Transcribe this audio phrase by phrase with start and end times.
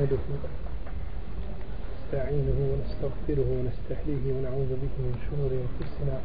[0.00, 0.18] نحمده
[2.12, 6.16] نستعينه ونستغفره ونستهديه ونعوذ به من شرور أنفسنا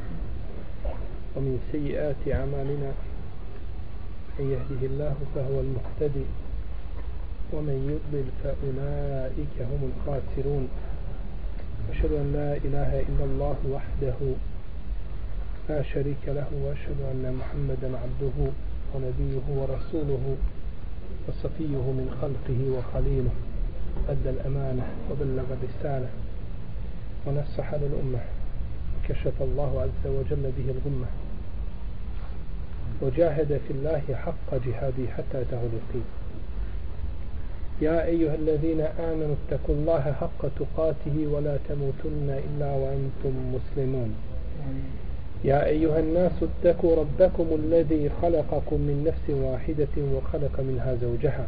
[1.35, 2.91] ومن سيئات أعمالنا.
[4.39, 6.27] من يهده الله فهو المهتدي
[7.53, 10.67] ومن يضلل فأولئك هم الخاسرون.
[11.91, 14.19] أشهد أن لا إله إلا الله وحده
[15.69, 18.37] لا شريك له وأشهد أن محمدا عبده
[18.93, 20.35] ونبيه ورسوله
[21.27, 23.35] وصفيه من خلقه وخليله.
[24.09, 26.07] أدى الأمانة وبلغ الرسالة
[27.25, 28.19] ونصح للأمة
[28.95, 31.05] وكشف الله عز وجل به الغمة
[33.01, 36.05] وجاهد في الله حق جهاده حتى أتاه اليقين.
[37.81, 44.15] يا أيها الذين آمنوا اتقوا الله حق تقاته ولا تموتن إلا وأنتم مسلمون.
[45.43, 51.47] يا أيها الناس اتقوا ربكم الذي خلقكم من نفس واحدة وخلق منها زوجها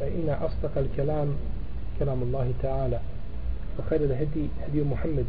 [0.00, 1.28] فإن أصدق الكلام
[1.98, 3.00] كلام الله تعالى.
[3.78, 5.26] وخير الهدي هدي محمد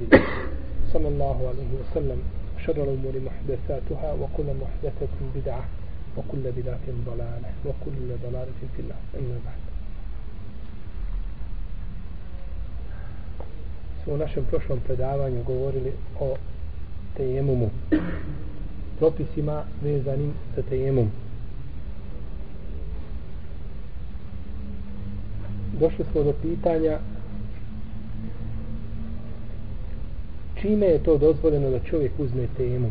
[0.93, 2.19] صلى الله عليه وسلم.
[2.65, 5.65] شر الأمور محدثاتها وكل محدثة بدعة
[6.17, 9.61] وكل بدعة ضلالة وكل ضلالة في الله أما بعد.
[14.07, 16.35] U našem prošlom predavanju govorili o
[17.17, 17.69] tejemumu
[18.99, 21.11] propisima vezanim za tejemum
[25.79, 26.99] došli smo do pitanja
[30.65, 32.89] čime je to dozvoljeno da čovjek uzme temu?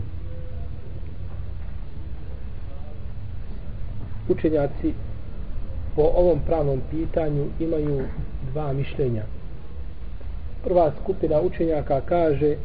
[4.28, 4.92] Učenjaci
[5.96, 8.00] po ovom pravnom pitanju imaju
[8.52, 9.22] dva mišljenja.
[10.64, 12.56] Prva skupina učenjaka kaže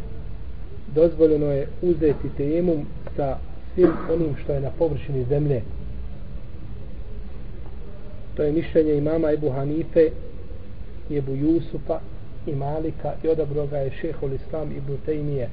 [0.95, 2.73] dozvoljeno je uzeti temu
[3.15, 3.37] sa
[3.73, 5.61] svim onim što je na površini zemlje
[8.39, 10.09] što je mišljenje imama Ebu Hanife
[11.09, 11.99] i Ebu Jusufa
[12.47, 15.49] i Malika i odabro ga je šehol Islam Ibn Tejmije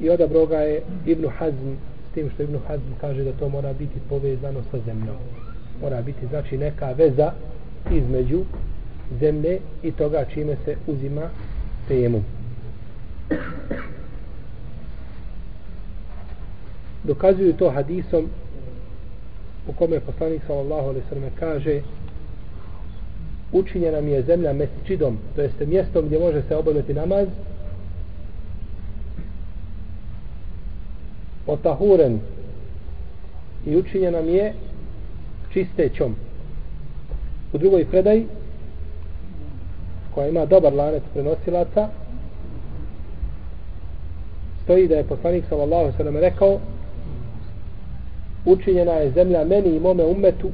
[0.00, 1.74] i odabro ga je Ibn Hazm
[2.10, 5.16] s tim što Ibn Hazm kaže da to mora biti povezano sa zemljom.
[5.82, 7.32] Mora biti znači neka veza
[7.92, 8.44] između
[9.20, 11.30] zemlje i toga čime se uzima
[11.88, 12.35] temu.
[17.06, 18.28] Dokazuju to hadisom
[19.68, 21.80] u kome poslanik sallallahu alaihi sallam kaže
[23.52, 27.28] učinjena mi je zemlja mesčidom to jeste mjestom gdje može se obavljati namaz
[31.46, 32.20] otahuren
[33.66, 34.52] i učinjena mi je
[35.52, 36.14] čistećom.
[37.52, 38.26] U drugoj predaji,
[40.14, 41.88] koja ima dobar lanet prenosilaca
[44.64, 46.60] stoji da je poslanik sallallahu sallam rekao
[48.46, 50.50] učinjena je zemlja meni i mome umetu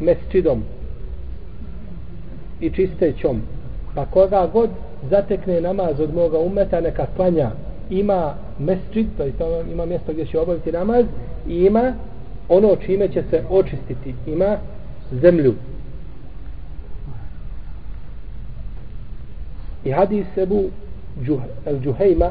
[0.00, 0.62] mesčidom
[2.60, 3.42] i čistećom.
[3.94, 4.70] Pa koga god
[5.10, 7.50] zatekne namaz od moga umeta neka klanja.
[7.90, 9.32] Ima mesčid to je
[9.72, 11.04] ima mjesto gdje će obaviti namaz
[11.48, 11.94] i ima
[12.48, 14.14] ono čime će se očistiti.
[14.26, 14.56] Ima
[15.12, 15.54] zemlju.
[19.84, 20.64] I hadis Ebu
[21.66, 22.30] El Džuhejma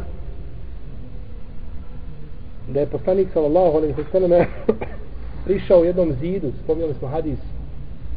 [2.68, 4.48] da je poslanik sallallahu alejhi ve selleme
[5.46, 7.40] prišao jednom zidu spominjali smo hadis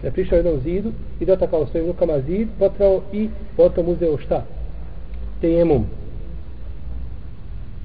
[0.02, 4.44] da je prišao jednom zidu i dotakao svojim rukama zid potrao i potom uzeo šta?
[5.40, 5.86] Tejemum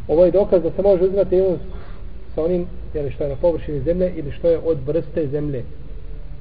[0.08, 1.58] ovo je dokaz da se može uzimati tejemum
[2.36, 5.64] sa onim jeli, što je na površini zemlje ili što je od vrste zemlje.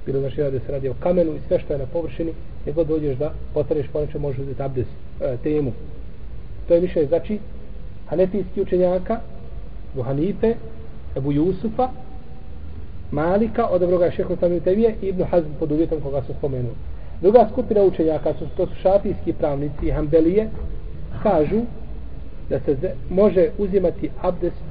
[0.07, 2.33] Bilo znači da se radi o kamenu i sve što je na površini
[2.67, 4.87] nego god dođeš da potreš po nečem može uzeti abdes
[5.21, 5.73] e, tejemum.
[6.69, 7.39] to je više znači
[8.07, 9.21] hanefijski učenjaka
[9.95, 10.55] Buhanife
[11.17, 11.89] Ebu Jusufa
[13.11, 16.75] Malika od Ebroga šeho Samiju tevije i Ibn Hazm pod uvjetom koga su spomenuli.
[17.21, 20.49] Druga skupina učenjaka su, to su šafijski pravnici i hambelije
[21.23, 21.61] kažu
[22.51, 22.77] da se
[23.11, 24.63] može uzimati abdest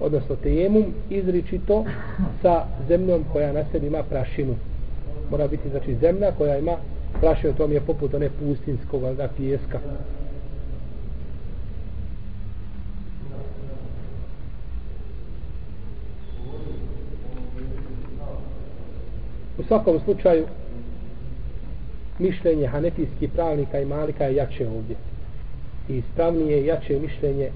[0.00, 1.84] odnosno tejemum izričito
[2.42, 4.54] sa zemljom koja na sebi ima prašinu.
[5.30, 6.76] Mora biti znači zemlja koja ima
[7.20, 9.78] prašinu to mi je poput one pustinskog da pijeska.
[19.58, 20.44] U svakom slučaju
[22.18, 24.96] mišljenje hanefijskih pravnika i malika je jače ovdje
[25.88, 27.50] i ispravnije jače mišljenje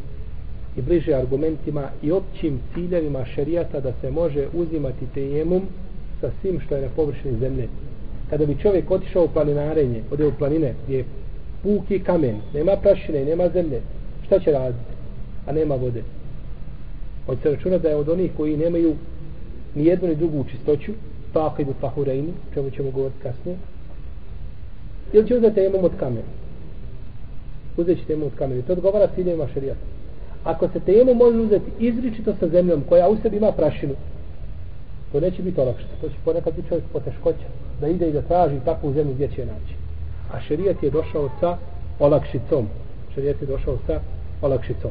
[0.77, 5.63] i bliže argumentima i općim ciljevima šerijata da se može uzimati tejemum
[6.21, 7.69] sa svim što je na površini zemlje.
[8.31, 11.05] Kada bi čovjek otišao u planinarenje, ode u planine gdje je
[11.63, 13.81] puki kamen, nema prašine, nema zemlje,
[14.27, 14.93] šta će raditi?
[15.47, 16.03] A nema vode.
[17.27, 18.95] Od se računa da je od onih koji nemaju
[19.75, 20.93] ni jednu ni drugu čistoću,
[21.33, 23.57] pa idu fahurejni, čemu ćemo govoriti kasnije,
[25.13, 26.33] ili će uzeti temom od kamena?
[27.77, 28.63] Uzet će temom od kamena.
[28.63, 29.81] To odgovara ciljevima šerijata.
[30.45, 33.95] Ako se tejemum može uzeti izričito sa zemljom koja u sebi ima prašinu,
[35.13, 35.91] to neće biti olakšta.
[36.01, 37.49] To će ponekad biti čovjek poteškoća
[37.81, 39.75] da ide i da traži takvu zemlju gdje će naći.
[40.33, 41.57] A šerijat je došao sa
[41.99, 42.67] olakšicom.
[43.15, 44.01] Šerijat je došao sa
[44.43, 44.91] olakšicom.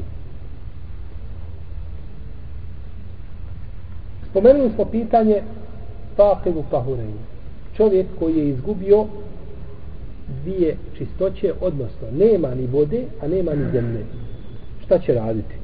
[4.30, 5.42] Spomenuli smo pitanje
[6.16, 7.22] faqivu pahurenju.
[7.76, 9.06] Čovjek koji je izgubio
[10.44, 14.04] dvije čistoće, odnosno nema ni vode, a nema ni zemlje.
[14.84, 15.54] Šta će raditi?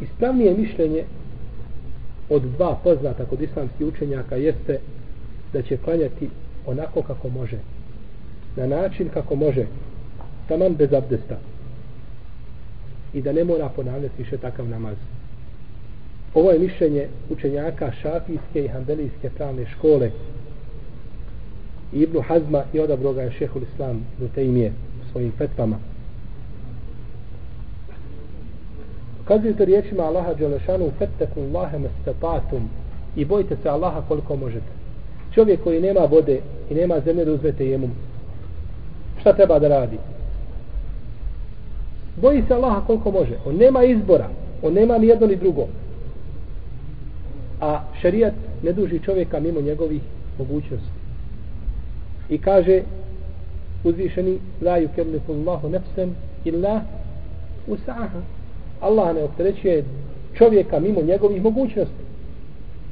[0.00, 1.04] Ispravnije mišljenje
[2.30, 4.78] od dva poznata kod islamskih učenjaka jeste
[5.52, 6.28] da će klanjati
[6.66, 7.58] onako kako može.
[8.56, 9.66] Na način kako može.
[10.48, 11.38] Taman bez abdesta.
[13.14, 14.96] I da ne mora ponavljati više takav namaz.
[16.36, 20.10] Ovo je mišljenje učenjaka šafijske i handelijske pravne škole
[21.92, 24.72] Ibnu Hazma i odabro ga je šehul Islam do te imije
[25.12, 25.76] svojim fetvama.
[29.24, 32.68] Kazujete riječima Allaha Đelešanu fetteku Allahe mestatatum
[33.16, 34.72] i bojite se Allaha koliko možete.
[35.34, 36.40] Čovjek koji nema vode
[36.70, 37.88] i nema zemlje da uzmete jemu
[39.20, 39.98] šta treba da radi?
[42.16, 43.38] Boji se Allaha koliko može.
[43.46, 44.28] On nema izbora.
[44.62, 45.66] On nema ni jedno ni drugo.
[47.60, 50.02] A šerijat ne duži čovjeka mimo njegovih
[50.38, 50.96] mogućnosti.
[52.28, 52.82] I kaže
[53.84, 56.14] uzvišeni la yukellifu Allahu nafsan
[56.44, 56.80] illa
[57.66, 58.20] usaha
[58.80, 59.84] Allah ne opterećuje
[60.34, 62.04] čovjeka mimo njegovih mogućnosti.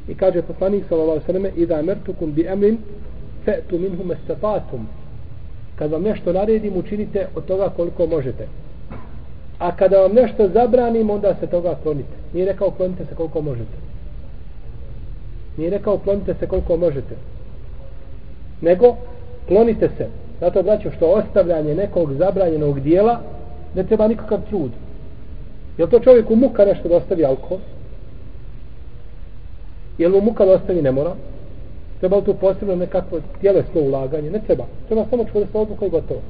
[0.09, 2.79] I kaže poslanik sallallahu alejhi ve selleme "Idza amartukum bi amrin
[3.47, 4.87] fa'tu minhu mastata'tum
[5.77, 8.47] kad vam nešto naredim učinite od toga koliko možete.
[9.59, 12.17] A kada vam nešto zabranim onda se toga klonite.
[12.33, 13.84] Nije rekao klonite se koliko možete
[15.57, 17.15] nije rekao klonite se koliko možete.
[18.61, 18.97] Nego
[19.49, 20.09] klonite se.
[20.41, 23.21] Zato znači što ostavljanje nekog zabranjenog dijela
[23.75, 24.71] ne treba nikakav trud.
[25.79, 27.59] Je to čovjeku muka nešto da ostavi alkohol?
[29.99, 31.15] Je li mu muka da ostavi ne mora?
[32.01, 34.31] Treba li tu posebno nekakvo tjelesno ulaganje?
[34.31, 34.65] Ne treba.
[34.87, 36.21] Treba samo čvrsta odluka i gotovo.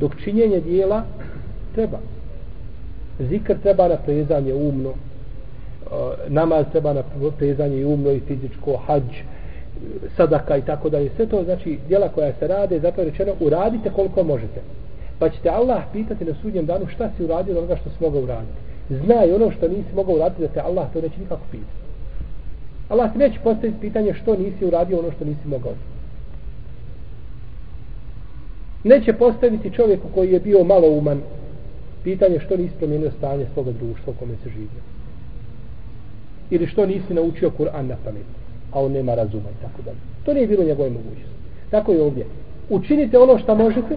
[0.00, 1.02] Dok činjenje dijela
[1.74, 1.98] treba.
[3.18, 4.92] Zikr treba na prezanje umno
[6.28, 7.02] namaz treba na
[7.38, 9.02] prezanje umno i fizičko hađ
[10.16, 11.10] sadaka i tako dalje.
[11.16, 14.60] Sve to znači djela koja se rade, zato je rečeno uradite koliko možete.
[15.18, 18.22] Pa ćete Allah pitati na sudnjem danu šta si uradio od onoga što si mogao
[18.22, 18.58] uraditi.
[18.90, 21.84] Znaj ono što nisi mogao uraditi da te Allah to neće nikako pitati.
[22.88, 25.72] Allah ti neće postaviti pitanje što nisi uradio ono što nisi mogao.
[28.84, 31.20] Neće postaviti čovjeku koji je bio malo uman
[32.04, 34.93] pitanje što nisi promijenio stanje svoga društva u kome se živio.
[36.50, 38.26] Ili što nisi naučio Kur'an na pamet,
[38.72, 39.98] a on nema razuma i tako dalje.
[40.24, 41.34] To nije bilo njegove mogućnosti.
[41.70, 42.26] Tako je ovdje.
[42.70, 43.96] Učinite ono što možete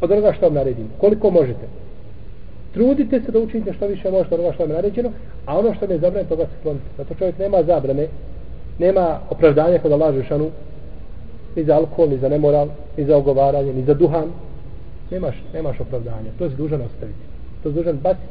[0.00, 0.88] od onoga što vam naredim.
[1.00, 1.66] Koliko možete.
[2.74, 5.10] Trudite se da učinite što više možete od onoga što vam naređeno,
[5.46, 6.84] a ono što ne zabrane, toga se klonite.
[6.96, 8.06] Zato čovjek nema zabrane,
[8.78, 10.50] nema opravdanja kod Allah Žešanu,
[11.56, 14.28] ni za alkohol, ni za nemoral, ni za ogovaranje, ni za duhan.
[15.10, 16.30] Nemaš, nemaš opravdanja.
[16.38, 17.18] To je dužan ostaviti.
[17.62, 18.26] To je dužan baciti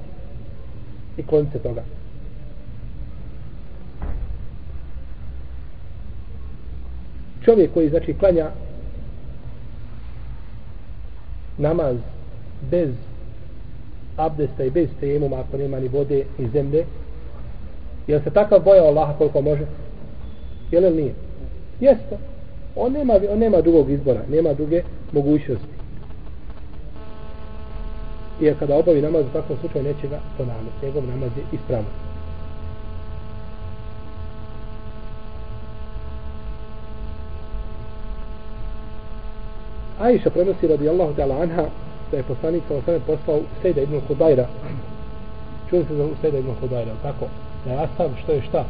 [1.18, 1.84] i klonite toga.
[7.46, 8.50] Čovjek koji znači klanja
[11.58, 11.98] namaz
[12.72, 12.90] bez
[14.18, 16.86] abdesta i bez tejemuma ako nema ni vode ni zemlje
[18.08, 19.66] je se takav bojao Allaha koliko može?
[20.72, 21.14] Je li nije?
[21.80, 22.18] Jeste.
[22.76, 25.66] On nema, on nema drugog izbora nema druge mogućnosti.
[28.40, 30.86] I kada obavi namaz u takvom slučaju neće ga ponavljati.
[30.86, 32.11] Njegov namaz je ispravan.
[40.02, 41.66] Aisha prenosi radijallahu ta'ala anha
[42.12, 44.48] da je poslanik sa osvrame poslao Sejda ibn Hudajra.
[45.70, 47.26] Čuli se za Sejda ibn Hudajra, tako?
[47.66, 48.66] Da je Asav što je šta?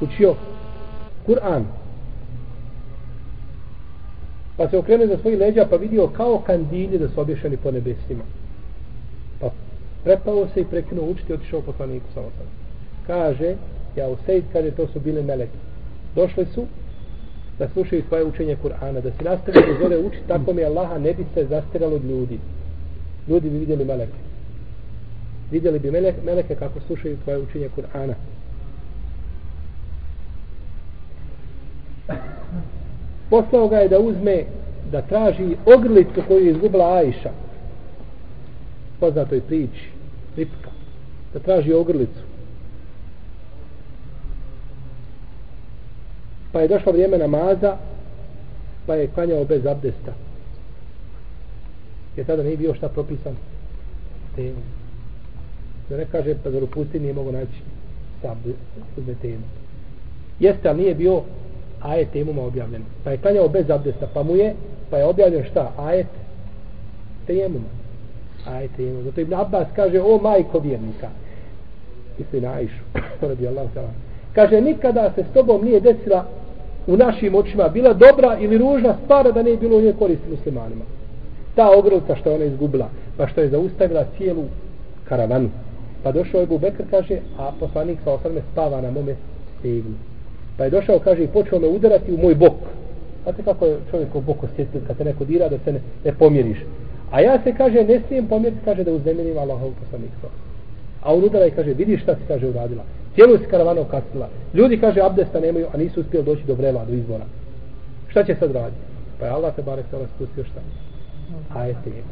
[0.00, 0.34] Učio
[1.26, 1.64] Kur'an.
[4.56, 8.24] Pa se okrenuo za svoji leđa pa vidio kao kandilje da su obješani po nebesima.
[9.40, 9.50] Pa
[10.04, 12.50] prepao se i prekinuo učiti i otišao poslaniku sa osvrame.
[13.06, 13.54] Kaže,
[13.98, 15.58] Ja u Sejd, kaže to su bile meleki.
[16.14, 16.66] Došli su
[17.58, 21.14] da slušaju tvoje učenje Kur'ana, da se nastavili da zove uči, tako mi Allaha ne
[21.14, 22.38] bi se zastiralo od ljudi.
[23.28, 24.18] Ljudi bi vidjeli meleke.
[25.50, 28.14] Vidjeli bi meleke, meleke kako slušaju tvoje učenje Kur'ana.
[33.30, 34.44] Poslao ga je da uzme,
[34.92, 37.30] da traži ogrlicu koju je izgubila Ajša.
[39.00, 39.90] Poznatoj priči,
[40.36, 40.70] Ripka.
[41.32, 42.22] Da traži ogrlicu.
[46.52, 47.76] Pa je došlo vrijeme namaza
[48.86, 50.12] pa je klanjao bez abdesta.
[52.16, 53.36] Jer tada nije bio šta propisan
[54.36, 54.60] temu
[55.88, 57.62] da ne kaže pa zar u pustini nije mogo naći
[58.22, 59.44] sabde temu.
[60.40, 61.22] Jeste ali nije bio
[61.80, 62.82] ajet temuma objavljen.
[63.04, 64.54] Pa je klanjao bez abdesta pa mu je
[64.90, 65.72] pa je objavljen šta?
[65.78, 66.06] Ajet
[67.26, 67.68] temuma.
[68.46, 69.02] Ajet temuma.
[69.02, 71.08] Zato Ibn Abbas kaže o majko vjernika.
[72.18, 72.84] Misli na Aishu
[73.20, 73.66] radi Allah
[74.32, 76.24] kaže nikada se s tobom nije desila
[76.86, 80.30] u našim očima bila dobra ili ružna stvar da ne je bilo u njoj koristi
[80.30, 80.84] muslimanima.
[81.54, 84.44] Ta ogrlica što je ona izgubila, pa što je zaustavila cijelu
[85.04, 85.48] karavanu.
[86.02, 89.14] Pa došao je Bubekr, kaže, a poslanik sa osrme spava na mome
[89.58, 89.94] stegnu.
[90.56, 92.54] Pa je došao, kaže, i počeo me udarati u moj bok.
[93.22, 96.12] Znate kako je čovjek u boku osjetljiv kad te neko dira da se ne, ne
[96.12, 96.58] pomjeriš.
[97.10, 100.28] A ja se, kaže, ne smijem pomjeriti, kaže, da uznemirim Allahov poslanik sa
[101.02, 102.82] A on udara i kaže, vidiš šta si, kaže, uradila.
[103.18, 104.28] Cijelu se karavana okasnila.
[104.54, 107.24] Ljudi, kaže, abdesta nemaju, a nisu uspjeli doći do vrela, do izvora.
[108.08, 108.82] Šta će sad raditi?
[109.20, 110.60] Pa je Allah te bare sada spustio šta?
[111.54, 112.02] Ajete je.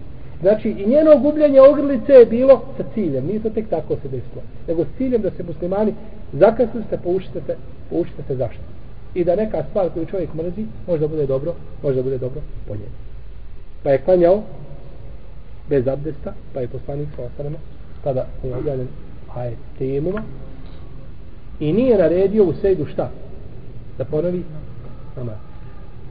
[0.41, 3.27] Znači, i njeno gubljenje ogrlice je bilo sa ciljem.
[3.27, 4.43] Nije to tek tako se desilo.
[4.69, 5.95] Nego s ciljem da se muslimani
[6.33, 7.57] zakasnu se, poučite se,
[7.91, 8.63] poučite se zašto.
[9.15, 12.97] I da neka stvar koju čovjek mrzi, možda bude dobro, možda bude dobro po njemu.
[13.83, 14.43] Pa je klanjao
[15.69, 17.57] bez abdesta, pa je poslanik sa ostanama,
[18.05, 18.89] tada pa je objavljen
[19.35, 20.23] ajet temuma,
[21.61, 23.11] i nije naredio u sejdu šta?
[23.99, 24.45] Da ponovi
[25.17, 25.35] namaz.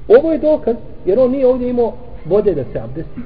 [0.08, 0.76] Ovo je dokaz,
[1.06, 1.94] jer on nije ovdje imao
[2.26, 3.22] vode da se abdesti.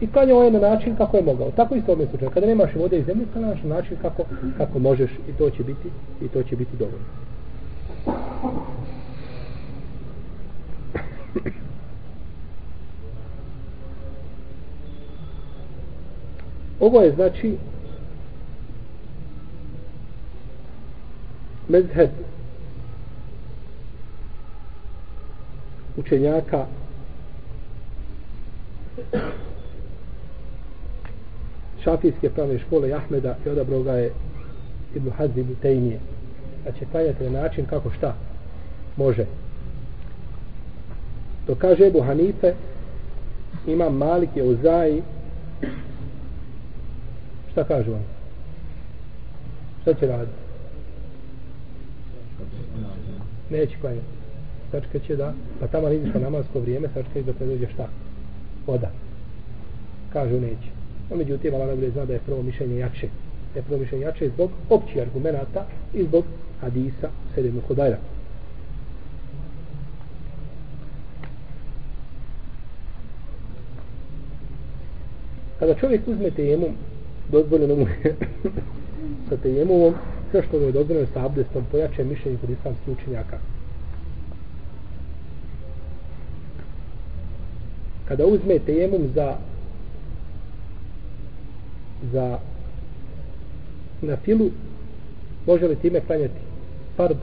[0.00, 1.50] I klanjao je na način kako je mogao.
[1.50, 2.28] Tako isto ovdje slučaj.
[2.28, 4.22] Kada nemaš vode iz zemlje, klanjaš na način kako,
[4.58, 5.88] kako možeš i to će biti
[6.22, 7.06] i to će biti dovoljno.
[16.80, 17.56] Ovo je znači
[21.72, 22.10] mezheb
[25.96, 26.66] učenjaka.
[31.84, 34.12] Šafijske pravne škole Ahmeda i odabro ga je
[34.94, 35.98] Ibn Hazim Ibn Tejnije
[36.64, 38.14] da znači, će klanjati na način kako šta
[38.96, 39.24] može.
[41.46, 42.54] To kaže Ebu Hanife
[43.66, 45.02] ima Malik je u Zaji.
[47.52, 48.02] Šta kaže on
[49.82, 50.51] šta će raditi?
[53.52, 54.06] Neće klanjati.
[54.70, 57.88] Sačka će da, pa tamo vidiš na namasko vrijeme, sačka će da te dođe šta?
[58.66, 58.90] Voda.
[60.12, 60.68] Kažu neće.
[61.10, 63.08] No, međutim, Allah najbolje zna da je prvo mišljenje jače.
[63.54, 66.24] Da je prvo mišljenje jače zbog općih argumenta i zbog
[66.60, 67.98] hadisa Sedem Hudajra.
[75.58, 76.74] Kada čovjek uzme tejemum,
[77.32, 78.16] dozvoljeno mu je
[79.28, 79.94] sa tejemumom,
[80.32, 83.38] sve što mu je dozvoljeno sa abdestom pojače mišljenje kod islamskih učenjaka.
[88.08, 89.36] Kada uzme tejemum za
[92.12, 92.38] za
[94.02, 94.50] na filu
[95.46, 96.40] može li time klanjati
[96.96, 97.16] fard?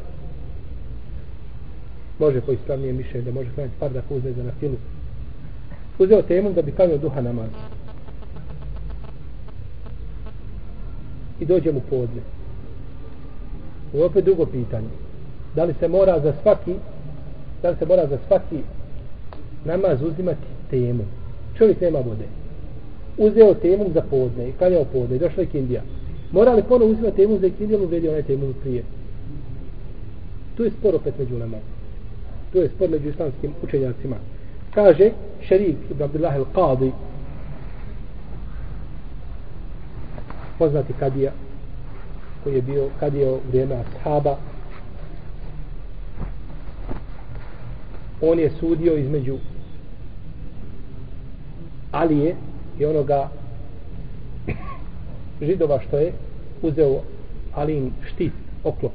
[2.19, 4.77] Može po ispravnije mišljenje da može klanjati fard ako uzme za na filu.
[5.99, 7.49] Uzeo tejemum da bi klanjao duha namaz.
[11.39, 12.38] I dođe mu podne.
[13.93, 14.89] Ovo je opet drugo pitanje.
[15.55, 16.73] Da li se mora za svaki
[17.61, 18.57] da li se mora za svaki
[19.65, 21.03] namaz uzimati temu?
[21.57, 22.25] Čovjek nema vode.
[23.17, 25.81] Uzeo temu za podne i kanjao podne i došla je kindija.
[26.31, 28.83] Mora li ponovo uzimati temu za kindiju ili uvedi onaj temu prije?
[30.57, 31.57] Tu je spor opet među nama.
[32.51, 34.15] Tu je spor među islamskim učenjacima.
[34.73, 36.91] Kaže šerik ibn Abdullah al-Qadi
[40.59, 41.31] poznati kadija
[42.43, 44.37] koji je bio kad je u vrijeme ashaba.
[48.21, 49.37] On je sudio između
[51.91, 52.35] Alije
[52.79, 53.29] i onoga
[55.41, 56.13] židova što je
[56.61, 57.01] uzeo
[57.55, 58.91] Alin štit oklop.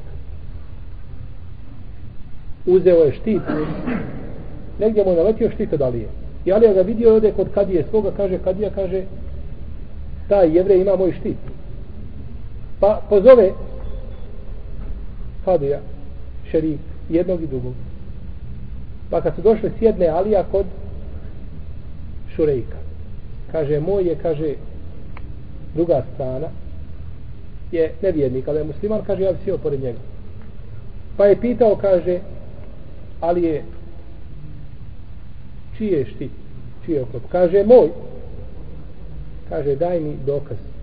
[2.67, 3.43] Uzeo je štit
[4.81, 6.09] negdje mu je naletio štit od Alije.
[6.45, 9.03] I Alija ga vidio ode kod Kadije svoga kaže Kadija kaže
[10.29, 11.37] taj jevrej ima moj štit
[12.81, 13.53] pa pozove
[15.45, 15.81] Kadija,
[16.51, 17.73] šerif, jednog i drugog.
[19.11, 20.67] Pa kad su došli sjedne Alija kod
[22.35, 22.79] Šurejka.
[23.53, 24.55] Kaže, moj je, kaže,
[25.75, 26.47] druga strana
[27.73, 29.99] je nevjernik, ali je musliman, kaže, ja bi sjeo pored njega.
[31.17, 32.19] Pa je pitao, kaže,
[33.21, 33.65] ali je
[35.79, 36.31] čije štit,
[36.85, 37.23] čije oklop?
[37.33, 37.89] Kaže, moj.
[39.49, 40.74] Kaže, daj mi dokaz.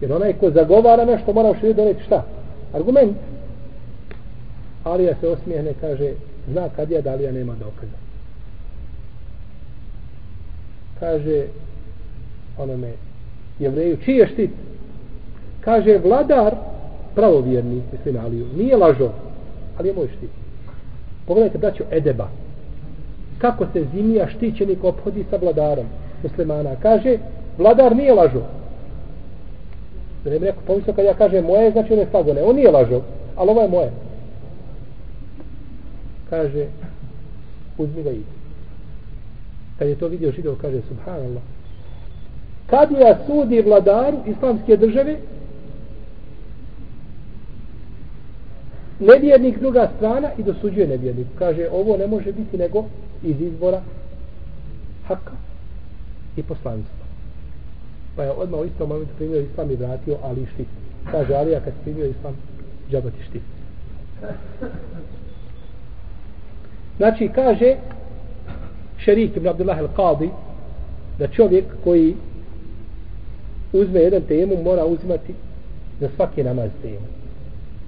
[0.00, 2.24] Jer onaj ko zagovara nešto mora u širiju doneti šta?
[2.72, 3.16] Argument.
[4.84, 6.12] Alija se osmijehne, kaže,
[6.48, 7.98] zna kad je da Alija nema dokaza.
[11.00, 11.46] Kaže,
[12.58, 12.92] onome,
[13.58, 14.50] jevreju, čiji je štit?
[15.60, 16.54] Kaže, vladar,
[17.14, 19.10] pravovjerni, mislim Aliju, nije lažo,
[19.78, 20.30] ali je moj štit.
[21.26, 22.28] Pogledajte, braću, Edeba.
[23.38, 25.86] Kako se zimija štićenik obhodi sa vladarom
[26.22, 26.70] muslimana.
[26.82, 27.18] Kaže,
[27.58, 28.57] vladar nije lažo.
[30.28, 32.32] Da ne bi rekao, pa pomislio kad ja kažem moje, znači on je slago.
[32.32, 33.00] Ne, on nije lažo,
[33.36, 33.90] ali ovo je moje.
[36.30, 36.66] Kaže,
[37.78, 38.22] uzmi ga i.
[39.78, 41.42] Kad je to vidio židov, kaže, subhanallah.
[42.66, 45.16] Kad ja sudi vladaru islamske države,
[49.00, 51.26] nevjernik druga strana i dosuđuje nevjernik.
[51.38, 52.84] Kaže, ovo ne može biti nego
[53.22, 53.82] iz izbora
[55.06, 55.32] haka
[56.36, 56.97] i poslanstva.
[58.18, 60.66] Pa je odmah u istom momentu primio islam i vratio Ali štit.
[61.10, 62.34] Kaže Alija kad primio islam,
[62.90, 63.42] džaba ti štit.
[66.96, 67.76] Znači kaže
[68.96, 70.28] šerik ibn Abdullah al-Qadi
[71.18, 72.14] da čovjek koji
[73.72, 75.34] uzme jedan temu mora uzimati
[76.00, 77.06] za svaki namaz temu.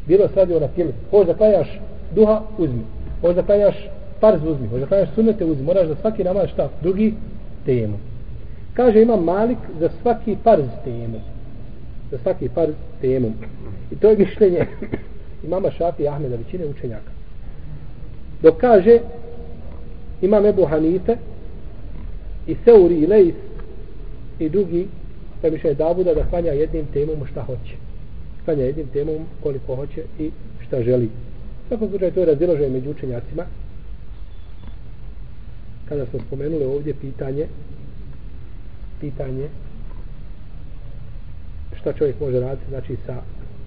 [0.07, 0.93] Bilo se radi o nafilu.
[1.11, 1.81] Hoće da klanjaš
[2.15, 2.85] duha, uzmi.
[3.21, 3.89] Hoće da klanjaš
[4.21, 4.69] farz, uzmi.
[4.69, 5.65] Hoće da klanjaš sunnete, uzmi.
[5.65, 6.69] Moraš za svaki namaz šta?
[6.83, 7.15] Drugi
[7.67, 8.10] temu.
[8.75, 11.21] Kaže ima Malik za svaki farz temu.
[12.11, 13.33] Za svaki farz temu.
[13.91, 14.67] I to je mišljenje
[15.45, 17.11] imama Šafi i Ahmeda, većine učenjaka.
[18.43, 18.99] Dok kaže
[20.23, 21.17] imam Ebu Hanife
[22.47, 23.35] i Seuri i Leis
[24.39, 24.89] i drugi
[25.41, 27.75] to je Davuda da klanja jednim temom šta hoće.
[28.45, 30.31] Klanja jednim temom koliko hoće i
[30.67, 31.05] šta želi.
[31.05, 33.45] U svakom slučaju to je razdiložaj među učenjacima.
[35.89, 37.47] Kada smo spomenuli ovdje pitanje
[39.01, 39.49] pitanje
[41.81, 43.17] šta čovjek može raditi znači sa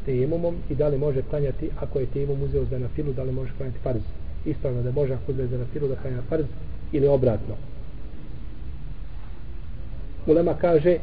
[0.05, 3.51] temumom i da li može klanjati ako je temum uzeo za nafilu da li može
[3.57, 4.01] klanjati farz?
[4.45, 6.45] Ispravno da može ako uzeo za nafilu da klanja farz
[6.91, 7.55] ili obratno?
[10.27, 10.97] Ulema kaže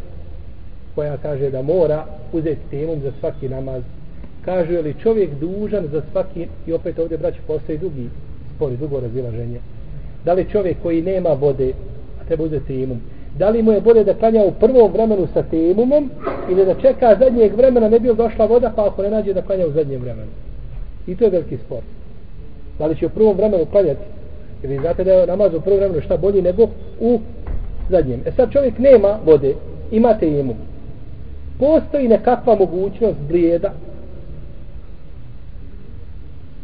[0.94, 3.82] koja kaže da mora uzeti temum za svaki namaz
[4.44, 8.08] kaže li čovjek dužan za svaki i opet ovdje braći postoji drugi
[8.56, 9.60] spori, drugo razilaženje.
[10.24, 11.72] Da li čovjek koji nema vode
[12.20, 13.00] a treba uzeti temum
[13.38, 16.10] da li mu je bolje da klanja u prvom vremenu sa temumom
[16.50, 19.66] ili da čeka zadnjeg vremena ne bi došla voda pa ako ne nađe da klanja
[19.66, 20.30] u zadnjem vremenu?
[21.06, 21.82] I to je veliki spor.
[22.78, 24.04] Da li će u prvom vremenu klanjati?
[24.62, 26.68] Ili znate da je namaz u prvom vremenu šta bolji nego
[27.00, 27.20] u
[27.90, 28.20] zadnjem.
[28.26, 29.54] E sad čovjek nema vode
[29.90, 30.56] ima temum
[31.60, 33.72] postoji nekakva mogućnost blijeda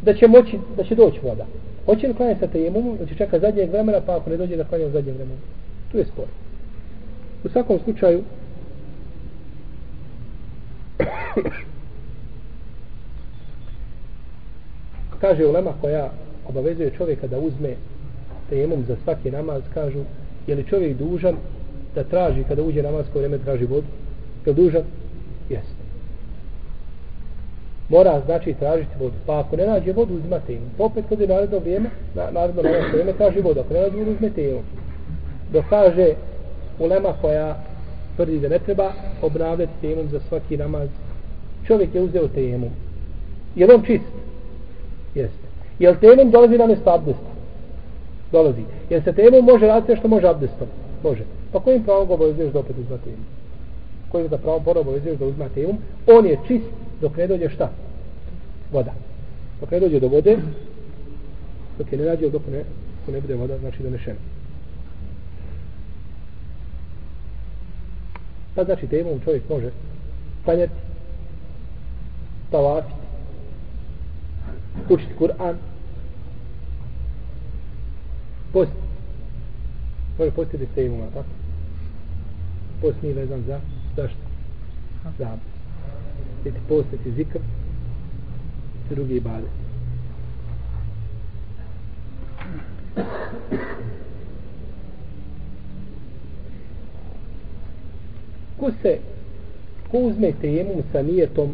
[0.01, 1.45] da će moći da će doći voda.
[1.85, 4.63] Hoće li klanjati sa temumom da će čekati zadnjeg vremena pa ako ne dođe da
[4.63, 5.39] klanja u zadnjem vremenu?
[5.91, 6.25] Tu je spor.
[7.47, 8.23] U svakom slučaju
[15.21, 16.09] kaže ulema koja
[16.49, 17.75] obavezuje čovjeka da uzme
[18.49, 19.99] temom za svaki namaz kažu
[20.47, 21.35] je li čovjek dužan
[21.95, 23.87] da traži kada uđe namazko vrijeme traži vodu?
[24.45, 24.83] Je dužan?
[25.49, 25.83] jeste.
[27.89, 29.15] Mora znači tražiti vodu.
[29.25, 32.61] Pa ako ne nađe vodu uzima temu pa opet kada je naredno vrijeme na, naredno
[32.91, 33.59] vrijeme traži vodu.
[33.59, 34.59] Ako ne nađe vodu uzme temu
[35.53, 36.13] dok kaže
[36.79, 37.63] ulema koja
[38.15, 40.89] tvrdi da ne treba obnavljati temom za svaki namaz.
[41.67, 42.71] Čovjek je uzeo temu.
[43.55, 44.13] Je li on čist?
[45.15, 45.47] Jeste.
[45.79, 47.31] Je li temom dolazi na mjesto abdesta?
[48.31, 48.61] Dolazi.
[48.89, 50.67] Jer se temom može raditi što može abdestom?
[51.03, 51.23] Može.
[51.51, 53.23] Pa kojim pravom ga obavezuješ da opet uzma temu?
[54.11, 55.73] Kojim da pravom pora obavezuješ da uzma temu?
[56.07, 56.65] On je čist
[57.01, 57.69] dok ne dođe šta?
[58.71, 58.93] Voda.
[59.61, 60.37] Dok ne dođe do vode,
[61.77, 62.63] dok je ne nađe, dok ne,
[63.13, 64.36] ne bude voda, znači donešena.
[68.57, 69.71] Pa znači temom čovjek može
[70.45, 70.73] klanjati,
[72.51, 72.95] tavafiti,
[74.89, 75.55] učiti Kur'an,
[78.53, 78.71] post,
[80.19, 81.29] može postiti temom, tako?
[82.81, 83.59] Post nije vezan za,
[83.95, 84.19] zašto?
[85.17, 85.37] Za
[86.43, 87.39] post postiti zikr,
[88.89, 89.49] drugi ibadet.
[98.59, 98.97] Ko se
[99.91, 101.53] ko uzme temu sa nijetom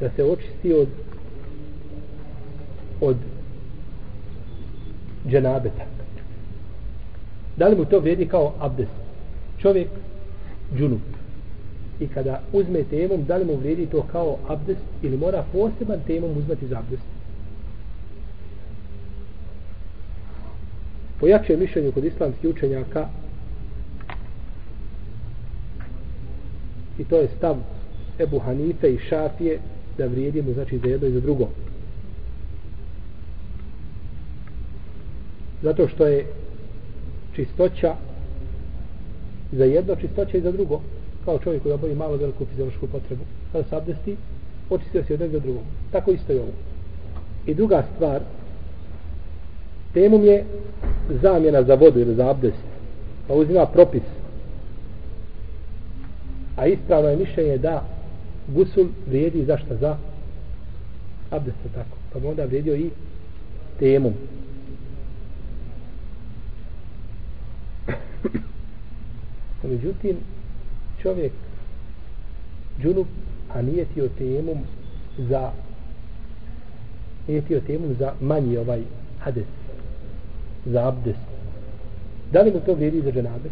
[0.00, 0.88] da se očisti od
[3.00, 3.16] od
[5.28, 5.84] dženabeta.
[7.56, 8.90] Da li mu to vrijedi kao abdest?
[9.58, 9.88] Čovjek
[10.76, 11.00] džunup.
[12.00, 16.30] I kada uzme temom, da li mu vrijedi to kao abdest ili mora poseban temom
[16.38, 17.02] uzmati za abdest?
[21.20, 23.08] Po jačem mišljenju kod islamskih učenjaka
[27.00, 27.56] i to je stav
[28.18, 29.58] Ebu Hanife i Šafije
[29.98, 31.48] da vrijedi mu znači za jedno i za drugo.
[35.62, 36.26] Zato što je
[37.34, 37.94] čistoća
[39.52, 40.80] za jedno čistoća i za drugo.
[41.24, 44.16] Kao čovjek koji obavi malo veliku fiziološku potrebu kada se abdesti
[44.70, 45.60] očistio se jednog za drugo
[45.92, 46.52] tako isto je ovo.
[47.46, 48.20] I druga stvar
[49.94, 50.44] temum je
[51.22, 52.64] zamjena za vodu ili za abdest.
[53.28, 54.02] Pa uzima propis
[56.60, 57.84] a ispravno je mišljenje da
[58.48, 59.96] gusul vrijedi zašto za
[61.30, 62.90] abdest tako pa bi onda vrijedio i
[63.78, 64.12] temu.
[69.62, 70.16] No, međutim,
[71.02, 71.32] čovjek
[72.82, 73.06] džunup,
[73.54, 74.58] a nije tio temum
[75.18, 75.50] za
[77.28, 78.82] nije tio temum za manji ovaj
[79.20, 79.46] hades
[80.66, 81.18] za abdest.
[82.32, 83.48] da li mu to vrijedi za dženabe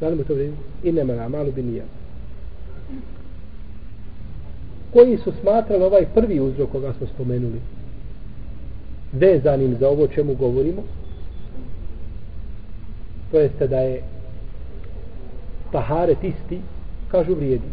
[0.00, 1.82] da li mu to vrijedi i nema na malu bi nije
[4.96, 7.60] koji su smatrali ovaj prvi uzrok koga smo spomenuli?
[9.12, 10.82] Vezanim za ovo čemu govorimo?
[13.30, 14.02] To jeste da je
[15.72, 16.60] taharet isti
[17.10, 17.64] kažu vrijedi.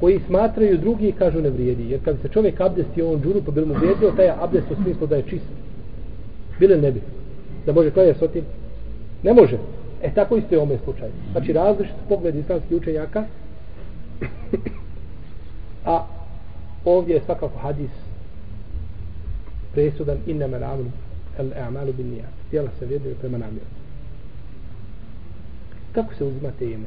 [0.00, 1.90] Koji smatraju drugi kažu ne vrijedi.
[1.90, 5.06] Jer kad se čovjek abdesti ovom džuru pa bil mu vrijedio taj abdest u smislu
[5.06, 5.50] da je čist.
[6.58, 7.00] Bile ne bi.
[7.66, 8.44] Da može klanjati s otim?
[9.22, 9.58] Ne može
[10.02, 13.24] e tako isto je ovome slučaj znači različit pogled islamskih učenjaka
[15.84, 16.06] a
[16.84, 17.90] ovdje je svakako hadis
[19.72, 20.90] presudan innama na'malu
[21.38, 22.50] al-a'malu bin niyat.
[22.50, 23.66] Djela se vjeruju prema namjeru.
[25.92, 26.84] Kako se uzima tema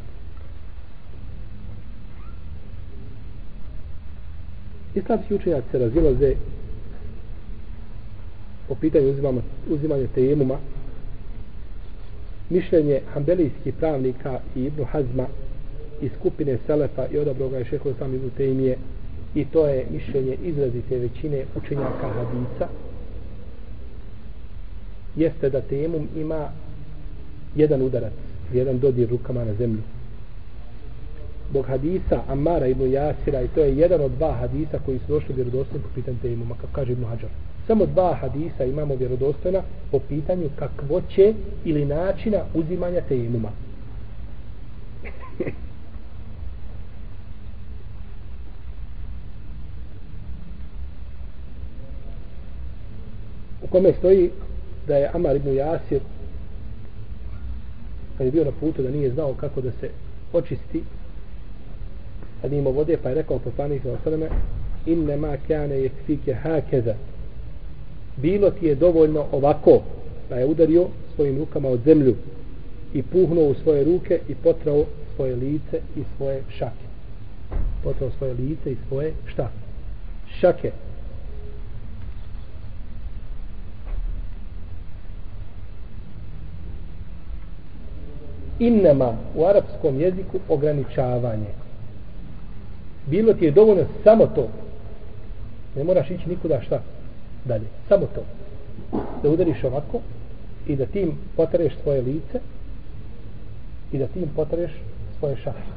[4.95, 6.36] islamski učenjaci se razilaze
[8.67, 10.58] po pitanju uzimanja, uzimanja temuma
[12.52, 15.28] mišljenje hambelijskih pravnika i Ibnu Hazma
[16.02, 18.30] i skupine Selefa i odabroga je šeho sam Ibnu
[19.36, 22.68] i to je mišljenje izrazite većine učenjaka hadisa
[25.16, 26.50] jeste da temum ima
[27.56, 28.14] jedan udarac
[28.54, 29.82] jedan dodir rukama na zemlju
[31.54, 35.36] Bog hadisa Amara ibn Jasira i to je jedan od dva hadisa koji su došli
[35.36, 37.32] vjerodostojni po pitanju temuma kako kaže Ibn Hajar
[37.67, 41.34] samo dva hadisa imamo vjerodostojna po pitanju kakvoće
[41.65, 43.52] ili načina uzimanja tejemuma.
[53.63, 54.30] u kome stoji
[54.88, 56.00] da je Amar ibn Jasir
[58.17, 59.89] kad je bio na putu da nije znao kako da se
[60.34, 60.84] očisti
[62.41, 64.30] kad imao vode pa je rekao poslanik za osaleme
[64.86, 66.95] inne ma kane je kvike hakeza
[68.17, 69.82] bilo ti je dovoljno ovako
[70.30, 72.15] da je udario svojim rukama od zemlju
[72.93, 76.86] i puhnuo u svoje ruke i potrao svoje lice i svoje šake
[77.84, 79.52] potrao svoje lice i svoje šta
[80.39, 80.71] šake
[88.60, 91.52] innama u arapskom jeziku ograničavanje.
[93.08, 94.47] Bilo ti je dovoljno samo to.
[95.76, 96.82] Ne moraš ići nikuda šta
[97.45, 97.65] dalje.
[97.88, 98.23] Samo to.
[99.23, 99.99] Da udariš ovako
[100.67, 102.39] i da tim potreš svoje lice
[103.91, 104.71] i da tim potreš
[105.19, 105.71] svoje šaše.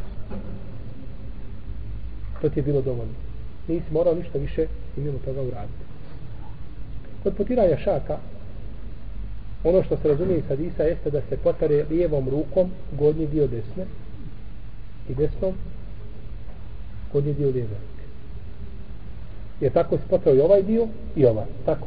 [2.41, 3.15] To ti je bilo dovoljno.
[3.69, 5.85] Nisi morao ništa više i mimo toga uraditi.
[7.23, 8.19] Kod potiranja šaka
[9.65, 13.85] ono što se razumije iz hadisa jeste da se potare lijevom rukom gornji dio desne
[15.09, 15.55] i desnom
[17.13, 17.94] gornji dio lijeve.
[19.61, 21.47] Jer tako spotao i ovaj dio i ovaj.
[21.67, 21.87] Tako.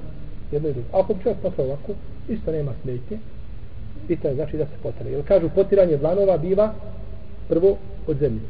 [0.51, 0.87] Jedno i drugo.
[0.93, 1.93] Ako bi čovjek spotao ovako,
[2.27, 3.17] isto nema smetje.
[4.09, 5.11] I je znači da se potare.
[5.11, 6.73] Jer kažu potiranje dlanova biva
[7.47, 7.77] prvo
[8.07, 8.41] od zemlje.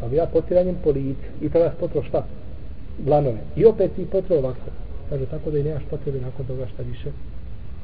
[0.00, 2.26] Pa bi ja potiranjem po lice i tada se potro šta?
[2.98, 3.38] Dlanove.
[3.56, 4.70] I opet ti potrao ovako.
[5.10, 7.10] Kaže tako da i nemaš potrebe nakon toga šta više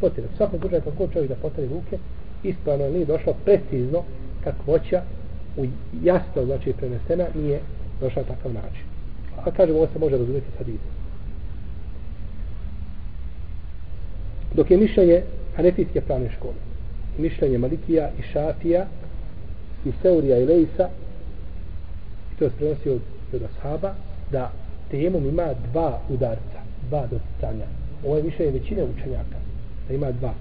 [0.00, 0.26] potire.
[0.34, 1.98] U svakom slučaju kako čovjek da potire ruke,
[2.42, 4.02] ispravno nije došlo precizno
[4.44, 5.02] kakvoća
[5.56, 5.64] u
[6.02, 7.60] jasno znači prenesena nije
[8.00, 8.89] došla takav način.
[9.44, 10.90] A kažem, ovo se može razumjeti sad izom.
[14.54, 15.22] Dok je mišljenje
[15.56, 16.54] Hanefijske pravne škole,
[17.18, 18.86] mišljenje Malikija i Šafija
[19.84, 20.88] i Seurija i Lejsa
[22.40, 23.00] to je prenosio od,
[23.32, 23.94] od ashaba,
[24.32, 24.52] da
[24.90, 27.66] temom ima dva udarca, dva doticanja.
[28.04, 29.38] Ovo je više većine učenjaka,
[29.88, 30.34] da ima dva.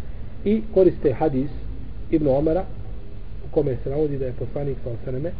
[0.45, 1.51] I koriste hadis
[2.11, 2.63] Ibn Omara,
[3.45, 5.31] u kome se navodi da je poslanik sa osaneme,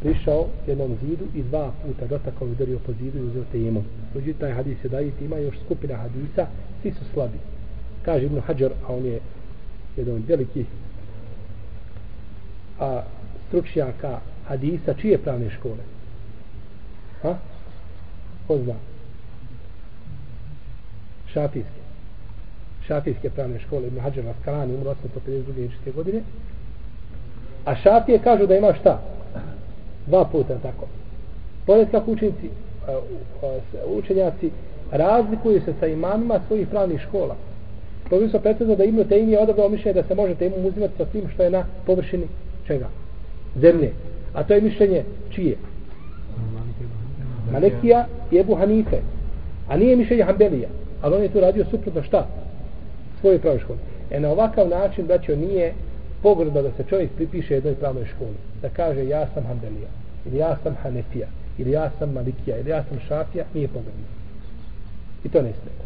[0.00, 3.84] prišao jednom zidu i dva puta dotakao i udario po zidu i uzeo temom.
[4.14, 6.46] Uđi taj hadis je daji, ima još skupina hadisa,
[6.82, 7.38] svi su slabi.
[8.04, 9.20] Kaže Ibn Hajar, a on je
[9.96, 10.64] jedan veliki
[12.80, 13.02] a,
[13.48, 15.84] stručnjaka hadisa, čije pravne škole?
[17.22, 17.36] Ha?
[18.46, 18.74] Ko zna?
[21.32, 21.80] Šafijske.
[22.86, 24.94] Šafijske pravne škole Ibn Hajar Raskalani umro
[25.26, 25.94] 852.
[25.94, 26.22] godine.
[27.64, 29.17] A šafije kažu da ima šta?
[30.08, 30.86] Dva puta tako.
[31.66, 32.46] Pogledajte kako učenci,
[32.88, 32.92] e,
[33.42, 34.50] e, učenjaci
[34.90, 37.36] razlikuju se sa imamima svojih pravnih škola.
[38.10, 40.94] To bi se predstavljeno da Ibn Taymi je odabrao mišljenje da se može temom uzimati
[40.96, 42.26] sa tim što je na površini
[42.66, 42.88] čega?
[43.56, 43.92] Zemlje.
[44.34, 45.56] A to je mišljenje čije?
[47.52, 48.96] Malekija i Ebu Hanife.
[49.68, 50.68] A nije mišljenje Hanbelija.
[51.02, 52.26] Ali on je tu radio suprotno šta?
[53.20, 53.78] Svoje pravne škole.
[54.10, 55.74] E na ovakav način, braćo, nije
[56.22, 58.36] pogrdno da se čovjek pripiše jednoj pravnoj školi.
[58.62, 59.88] Da kaže ja sam Hanbelija.
[60.26, 61.26] Ili ja sam Hanefija.
[61.58, 62.58] Ili ja sam Malikija.
[62.58, 63.44] Ili ja sam Šafija.
[63.54, 64.06] Nije pogrdno.
[65.24, 65.84] I to ne smeta.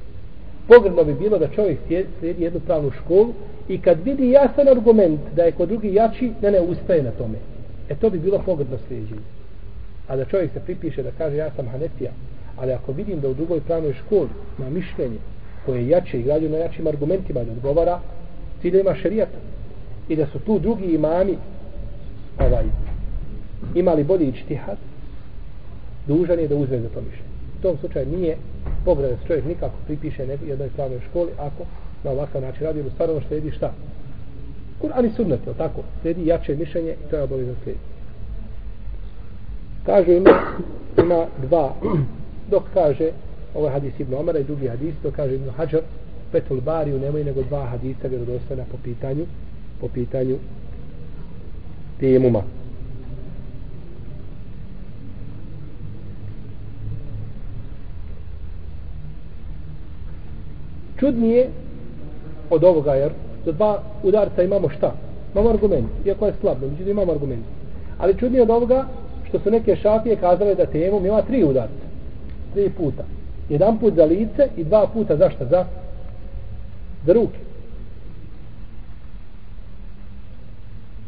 [0.68, 1.78] Pogrdno bi bilo da čovjek
[2.18, 3.32] slijedi jednu pravnu školu
[3.68, 7.38] i kad vidi jasan argument da je kod drugi jači, ne ne ustaje na tome.
[7.88, 9.22] E to bi bilo pogrdno slijedženje.
[10.08, 12.10] A da čovjek se pripiše da kaže ja sam Hanefija,
[12.56, 15.18] ali ako vidim da u drugoj pravnoj školi ima mišljenje
[15.66, 18.00] koje je jače i građu na jačim argumentima da odgovara
[18.62, 19.38] ciljima šerijata
[20.08, 21.36] i da su tu drugi imami
[22.38, 22.64] ovaj,
[23.74, 24.76] imali bolji ičtihad,
[26.06, 27.32] dužan je da uzme za to mišljenje.
[27.58, 28.36] U tom slučaju nije
[28.84, 31.64] pograda se čovjek nikako pripiše nekoj jednoj pravnoj školi ako
[32.04, 33.72] na ovakav način radi, u stvarno štedi šta?
[34.82, 35.82] Kur'an i sunnet, tako?
[36.00, 37.80] Slijedi jače mišljenje i to je obavezno slijedi.
[39.86, 40.30] Kažu ima,
[40.98, 41.74] ima dva,
[42.50, 43.10] dok kaže
[43.54, 45.82] ovaj hadis Ibn Omara i drugi hadis, dok kaže Ibn Hajar,
[46.32, 49.26] Petul Bariju nemoj nego dva hadisa vjerodostojna po pitanju
[49.82, 50.36] po pitanju
[52.00, 52.42] temuma.
[60.98, 61.48] Čudnije
[62.50, 63.12] od ovoga, jer
[63.44, 64.94] za dva udarca imamo šta?
[65.32, 67.44] Imamo argument, iako je slab, međutim imamo argument.
[67.98, 68.86] Ali čudnije od ovoga,
[69.28, 71.86] što su neke šafije kazale da temum ima tri udarca.
[72.54, 73.04] Tri puta.
[73.48, 75.44] Jedan put za lice i dva puta za šta?
[75.44, 75.64] Za,
[77.06, 77.51] za ruke.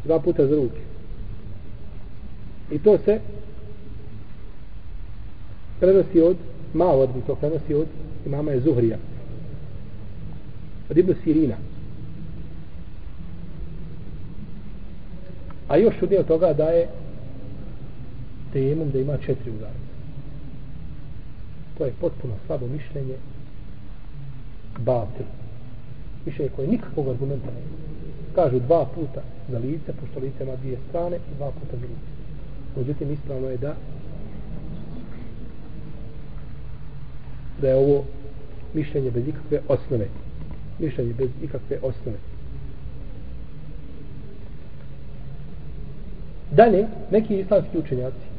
[0.04, 0.80] Dva puta za ruke.
[2.70, 3.20] I to se
[5.80, 6.36] prenosi od
[6.74, 7.86] malo od to prenosi od
[8.26, 8.98] imama je Zuhrija
[10.90, 11.56] od Ibn Sirina
[15.68, 16.88] a još od toga da je
[18.52, 19.84] tejemom da ima četiri udara.
[21.78, 23.14] to je potpuno slabo mišljenje
[24.78, 25.26] batil
[26.26, 27.76] više koje nikakvog argumenta nema.
[28.34, 32.10] Kažu dva puta za lice pošto lice ima dvije strane i dva puta za lice.
[32.76, 33.74] Međutim ispravno je da
[37.60, 38.04] da je ovo
[38.74, 40.08] mišljenje bez ikakve osnove.
[40.78, 42.16] Mišljenje bez ikakve osnove.
[46.50, 48.34] Dalje neki islamski učenjaci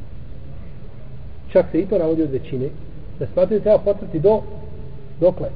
[1.56, 2.70] čak se i to navodi od većine
[3.20, 4.42] da smatruju treba potrati do
[5.20, 5.50] dokle?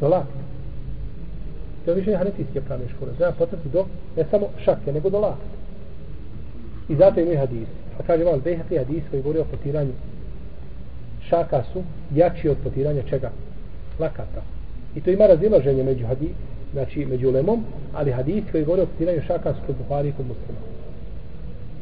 [0.00, 0.47] Do lakta
[1.88, 3.12] to je više hanetijske pravne škole.
[3.16, 3.84] Treba potrati do
[4.16, 5.44] ne samo šake nego do lakta
[6.88, 7.68] i zato imaju hadis.
[7.96, 9.92] Pa kaže vam behati hadis koji govori o potiranju.
[11.28, 11.82] Šaka su
[12.14, 13.30] jači od potiranja čega?
[13.98, 14.42] Lakata.
[14.96, 16.30] I to ima razilaženje među hadis
[16.72, 20.26] znači među lemom ali hadis koji govori o potiranju šaka su kod Buhari i kod
[20.26, 20.60] muslima.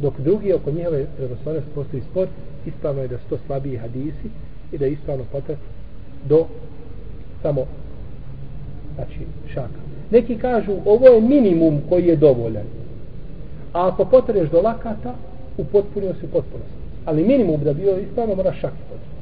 [0.01, 2.29] Dok drugi oko njihove predoslovnosti postoji spor
[2.67, 4.29] ispravno je da su to slabiji hadisi
[4.73, 5.63] i da je ispravno potrati
[6.29, 6.47] do
[7.43, 7.67] samo
[8.95, 9.21] znači
[9.55, 12.67] šaka neki kažu ovo je minimum koji je dovoljan.
[13.73, 15.15] A ako potreš do lakata
[15.59, 19.17] upotpunio se potpunost ali minimum da bio ispravno mora šaki potpuno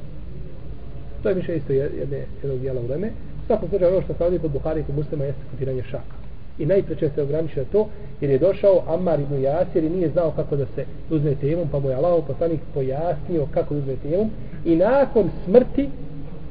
[1.24, 3.10] to je više isto jedne, jednog dijela u vreme.
[3.46, 6.16] Svako slučaj ono što se ovdje pod Buhari i kod muslima jeste kotiranje šaka.
[6.58, 7.88] I najpreče se ograniči na to
[8.20, 11.78] jer je došao Ammar ibn Jasir i nije znao kako da se uzme temom pa
[11.78, 14.30] mu je Allahov poslanik pojasnio kako uzme temom.
[14.64, 15.88] I nakon smrti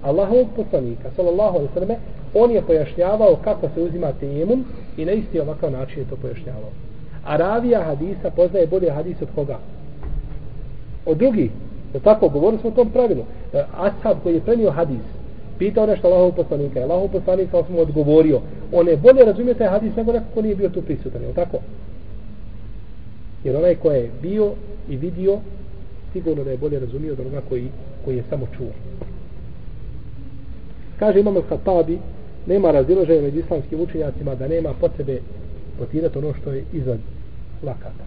[0.01, 1.97] Allahovog poslanika sallallahu alaihi sallam
[2.33, 4.65] on je pojašnjavao kako se uzima temom
[4.97, 6.69] i na isti ovakav način je to pojašnjavao.
[7.25, 9.57] A ravija hadisa poznaje bolje hadis od koga?
[11.05, 11.51] Od drugih.
[11.93, 12.29] Je tako?
[12.29, 13.23] Govorili smo o tom pravilu.
[13.53, 15.01] E, Ashab koji je prenio hadis
[15.63, 18.41] pitao nešto Allahov poslanika Allahov poslanik kao smo odgovorio.
[18.71, 21.57] On je bolje razumio taj hadis nego neko ko nije bio tu prisutan je tako?
[23.43, 24.51] Jer onaj ko je bio
[24.89, 25.39] i vidio,
[26.13, 27.67] sigurno da je bolje razumio od onoga koji,
[28.05, 28.71] koji je samo čuo.
[30.99, 31.97] Kaže imam Al-Khattabi,
[32.46, 35.20] nema razilaženja među islamskim učenjacima da nema potrebe
[35.78, 36.98] potirati ono što je iznad
[37.62, 38.04] lakata.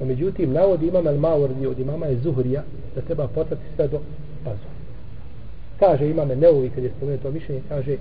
[0.00, 2.62] No, međutim, navodi imam al-Mawardi od imama je Zuhrija
[2.94, 4.00] da treba potrati sve do
[4.44, 4.68] pazu.
[5.78, 7.96] Kaže imam Neuvi kad je spomenuo to mišljenje, kaže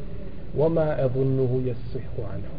[0.57, 2.53] وَمَا أَبُنُّهُ يَسُحُ عَنْهُ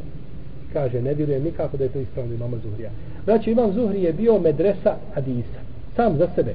[0.73, 2.91] Kaže, ne vjerujem nikako da je to ispravno imama Zuhrija.
[3.25, 5.61] Znači, imam Zuhri je bio medresa hadisa.
[5.97, 6.55] Sam za sebe.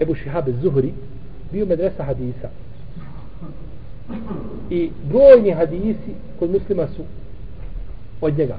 [0.00, 0.92] Ebu Šihab Zuhri
[1.53, 2.49] bio medresa hadisa.
[4.69, 7.03] I brojni hadisi kod muslima su
[8.21, 8.57] od njega.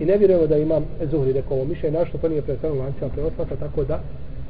[0.00, 3.56] I ne vjerujemo da imam Zuhri rekao ovo mišljenje, našto to nije predstavno lancima prenoslata,
[3.56, 4.00] tako da,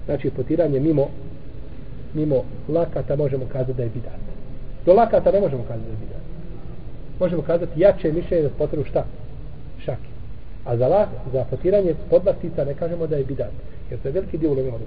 [0.06, 1.08] znači, potiranje mimo
[2.14, 4.20] mimo lakata možemo kazati da je bidat.
[4.86, 6.22] Do lakata ne možemo kazati da je bidat.
[7.20, 9.04] Možemo kazati jače mišljenje da potrebu šta?
[9.84, 10.10] Šaki.
[10.64, 13.52] A za, lak, za potiranje podlastica ne kažemo da je bidat.
[13.90, 14.80] Jer to je veliki dio ulema od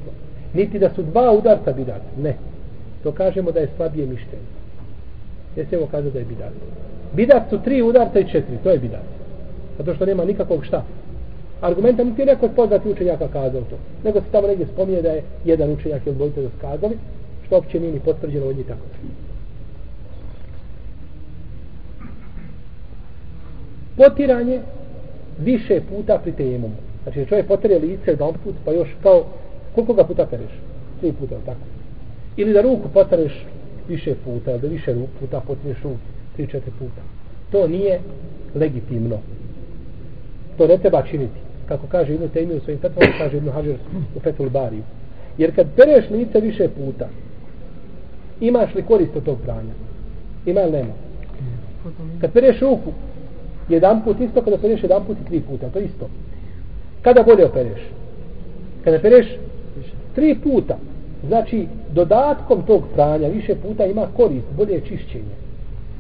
[0.53, 2.01] Niti da su dva udarca bidat.
[2.17, 2.35] Ne.
[3.03, 4.51] To kažemo da je slabije mišljenje.
[5.55, 6.53] Ne smijemo kaže da je bidat.
[7.13, 8.57] Bidat su tri udarca i četiri.
[8.63, 9.05] To je bidat.
[9.77, 10.83] Zato što nema nikakvog šta.
[11.61, 13.77] Argumenta niti neko od poznati učenjaka kazao to.
[14.03, 16.97] Nego se tamo negdje spominje da je jedan učenjak ili dvojice da skazali.
[17.45, 18.85] Što opće nije ni potvrđeno od njih tako.
[23.97, 24.59] Potiranje
[25.39, 26.75] više puta pri tejemomu.
[27.03, 29.25] Znači čovjek potire lice jedan put pa još kao
[29.75, 30.51] koliko ga puta pereš?
[30.99, 31.65] Tri puta, tako.
[32.38, 33.45] Ili da ruku potareš
[33.88, 35.97] više puta, da više puta potireš ruku,
[36.36, 37.01] tri, četiri puta.
[37.51, 37.99] To nije
[38.55, 39.17] legitimno.
[40.57, 41.39] To ne treba činiti.
[41.67, 43.75] Kako kaže Ibn Taymi u svojim fetvama, kaže Ibn Hajar
[44.15, 44.84] u Fethul Bariju.
[45.38, 47.10] Jer kad pereš lice više puta,
[48.41, 49.73] imaš li korist od tog pranja?
[50.45, 50.93] Ima ili nema?
[52.21, 52.91] Kad pereš ruku,
[53.69, 56.10] jedan put isto, kada pereš jedan put i tri puta, to isto.
[57.01, 57.81] Kada bolje opereš?
[58.84, 59.25] Kada pereš
[60.15, 60.77] tri puta,
[61.27, 65.36] znači dodatkom tog pranja više puta ima korist, bolje je čišćenje.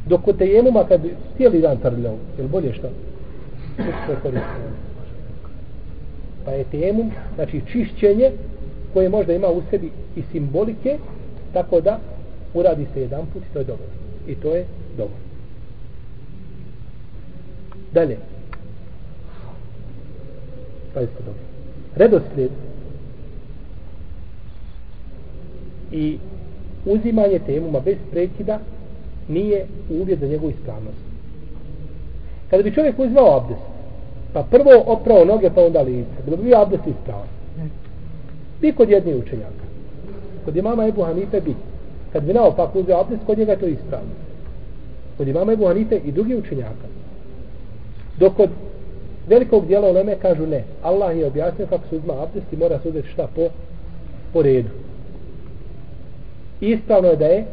[0.07, 1.01] Dok kod tejemuma kad
[1.37, 2.87] cijeli dan trljao, je bolje što?
[3.73, 4.45] Što je korist?
[6.45, 8.31] Pa je tejemum, znači čišćenje
[8.93, 10.97] koje možda ima u sebi i simbolike,
[11.53, 11.99] tako da
[12.53, 13.85] uradi se jedan put i to je dobro.
[14.27, 14.65] I to je
[14.97, 15.15] dobro.
[17.93, 18.17] Dalje.
[20.93, 21.41] Pa je dobro.
[21.95, 22.51] Redoslijed
[25.91, 26.17] i
[26.85, 28.59] uzimanje temuma bez prekida
[29.27, 30.97] nije uvjet za njegovu ispravnost.
[32.49, 33.61] Kada bi čovjek uzimao abdest,
[34.33, 37.27] pa prvo oprao noge, pa onda lice, bilo bi bio abdest ispravan.
[38.61, 39.65] Bi kod jednih učenjaka.
[40.45, 41.55] Kod imama Ebu Hanife bi.
[42.13, 44.11] Kad bi naopak uzeo abdest, kod njega to ispravno.
[45.17, 46.87] Kod imama Ebu Hanife i drugi učenjaka.
[48.19, 48.49] Dok kod
[49.27, 50.63] velikog dijela oleme kažu ne.
[50.83, 53.47] Allah je objasnio kako se uzma abdest i mora se uzeti šta po,
[54.33, 54.80] po redu
[56.61, 57.45] ispravno je da je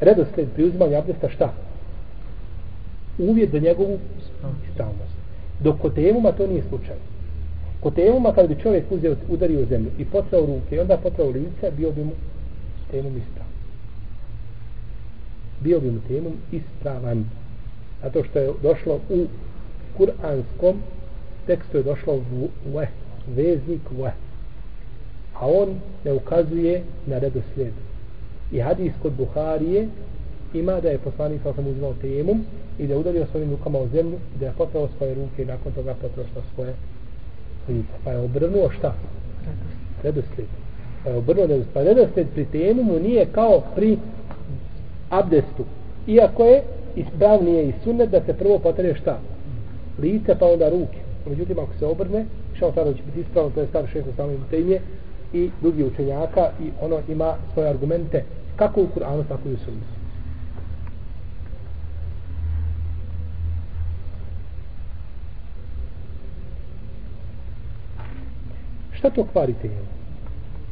[0.00, 1.52] redosled pri uzimanju abdesta šta?
[3.18, 3.98] Uvjet za njegovu
[4.70, 5.14] ispravnost.
[5.60, 6.96] Dok kod tejemuma to nije slučaj.
[7.80, 11.70] Kod tejemuma kada bi čovjek uzeo, udario zemlju i potrao ruke i onda potrao lice,
[11.76, 12.12] bio bi mu
[12.90, 13.52] tejemum ispravan.
[15.60, 17.24] Bio bi mu tejemum ispravan.
[18.02, 19.26] Zato što je došlo u
[19.96, 20.76] kuranskom
[21.46, 22.86] tekstu je došlo v, v,
[23.36, 24.10] veznik v.
[25.34, 27.72] A on ne ukazuje na redoslijed
[28.52, 29.88] i hadis kod Buharije
[30.54, 32.44] ima da je poslanik sa sam uzimao tejemum
[32.78, 35.46] i da je udario svojim rukama u zemlju i da je potrao svoje ruke i
[35.46, 36.74] nakon toga potrao što svoje
[37.68, 37.92] lice.
[38.04, 38.94] Pa je obrnuo šta?
[40.02, 40.48] Redoslijed.
[41.04, 41.74] Pa je obrnuo redoslijed.
[41.74, 43.98] Pa redoslijed pri tejemumu nije kao pri
[45.10, 45.64] abdestu.
[46.06, 46.62] Iako je
[46.96, 49.18] ispravnije i sunnet da se prvo potrije šta?
[49.98, 50.98] Lice pa onda ruke.
[51.26, 52.24] Međutim, ako se obrne,
[52.54, 54.80] što tada će biti ispravno, to je stav šesto samim tejmije,
[55.32, 58.24] i drugi učenjaka i ono ima svoje argumente
[58.56, 59.98] kako u Kur'anu, tako i u Sunnisu.
[68.92, 69.86] Šta to kvari tema?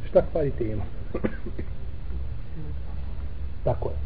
[0.08, 0.82] Šta kvari tema?
[3.64, 3.96] tako je.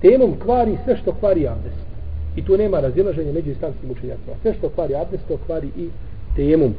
[0.00, 1.88] Temom kvari sve što kvari abdest.
[2.36, 4.36] I tu nema razilaženja među islamskim učenjacima.
[4.42, 5.88] Sve što kvari abdest, to kvari i
[6.36, 6.74] temom.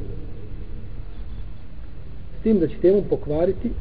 [2.40, 3.72] S tim da će temu pokvariti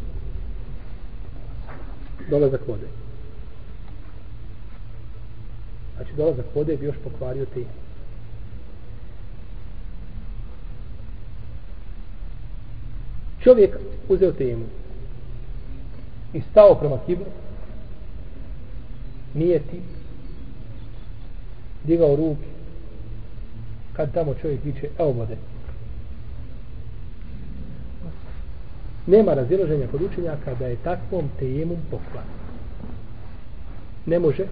[2.31, 2.87] dolazak vode.
[5.97, 7.65] Znači dolazak vode bi još pokvario te.
[13.43, 13.77] Čovjek
[14.09, 14.65] uzeo temu
[16.33, 17.27] i stao prema kiblu,
[19.35, 19.81] nije ti,
[21.85, 22.47] digao ruke,
[23.93, 25.37] kad tamo čovjek viče evo vode
[29.09, 32.25] nema razilaženja kod učenjaka da je takvom tejemom poklan.
[34.07, 34.47] Ne može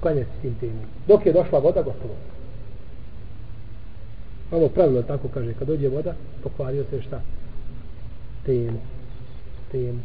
[0.00, 2.14] klanjati s tim tejemom dok je došla voda gotovo.
[4.50, 7.20] Ovo pravilo tako kaže kad dođe voda pokvario se šta?
[8.46, 8.78] Tejemu
[9.72, 10.00] tejemu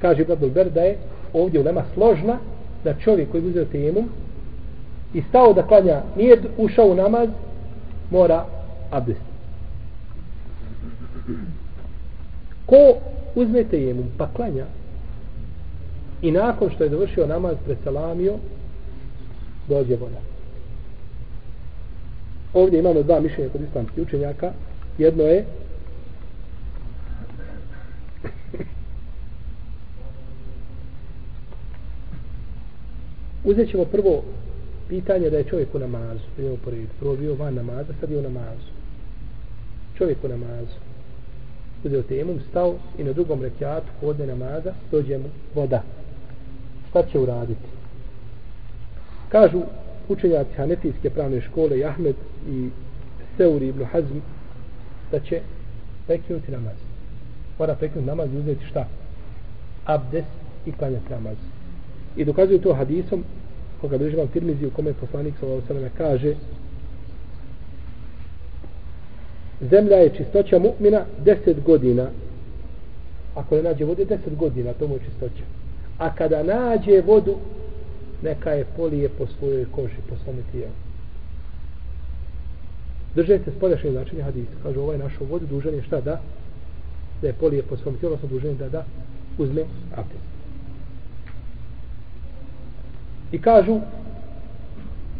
[0.00, 0.98] kaže Ibn Ber da je
[1.32, 2.38] ovdje ulema složna
[2.84, 4.04] da čovjek koji uzeo temu
[5.14, 7.28] i stao da klanja nije ušao u namaz
[8.10, 8.44] mora
[8.90, 9.27] abdest
[12.66, 12.98] ko
[13.34, 14.64] uzme temu pa klanja
[16.22, 18.34] i nakon što je završio namaz pred salamio
[19.68, 20.20] dođe voda
[22.54, 24.52] ovdje imamo dva mišljenja kod islamskih učenjaka
[24.98, 25.44] jedno je
[33.44, 34.22] Uzet ćemo prvo
[34.88, 36.20] pitanje da je čovjek u namazu.
[36.38, 36.56] Idemo.
[37.00, 38.70] Prvo bio van namaza, sad je u namazu.
[39.98, 40.87] Čovjek u namazu.
[41.84, 45.82] Uzeo temom, stao i na drugom rekiatu hodne namaza, dođe mu voda.
[46.88, 47.68] Šta će uraditi?
[49.28, 49.62] Kažu
[50.08, 52.16] učenjaci Hanefijske pravne škole i Ahmed
[52.48, 52.68] i
[53.36, 54.18] Seuri ibn Hazm
[55.10, 55.40] da će
[56.06, 56.76] prekinuti namaz.
[57.58, 58.86] Mora prekinuti namaz i uzeti šta?
[59.84, 60.24] Abdes
[60.66, 61.36] i klanjati namaz.
[62.16, 63.24] I dokazuju to hadisom
[63.80, 65.90] koga bliži vam Tirmizi u kome poslanik s.a.v.
[65.98, 66.34] kaže
[69.60, 72.06] zemlja je čistoća mu'mina deset godina
[73.34, 75.44] ako ne nađe vode deset godina to mu je čistoća
[75.98, 77.36] a kada nađe vodu
[78.22, 80.72] neka je polije po svojoj koži po svome tijelu
[83.14, 86.20] drže se spoljašnje značenje hadisa kaže ovaj našo vodu dužan je šta da
[87.22, 88.84] da je polije po svom tijelu odnosno dužan je da da
[89.38, 89.62] uzme
[89.96, 90.28] abdest
[93.32, 93.80] I kažu,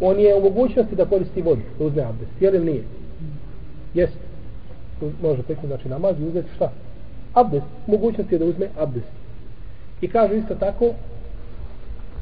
[0.01, 2.31] on je u mogućnosti da koristi vodu, da uzme abdest.
[2.41, 2.83] Jel nije?
[3.95, 4.28] Jeste.
[5.23, 6.71] Može pekno znači namaz i uzeti šta?
[7.35, 7.67] Abdest.
[7.87, 9.13] Mogućnost je da uzme abdest.
[10.01, 10.91] I kaže isto tako,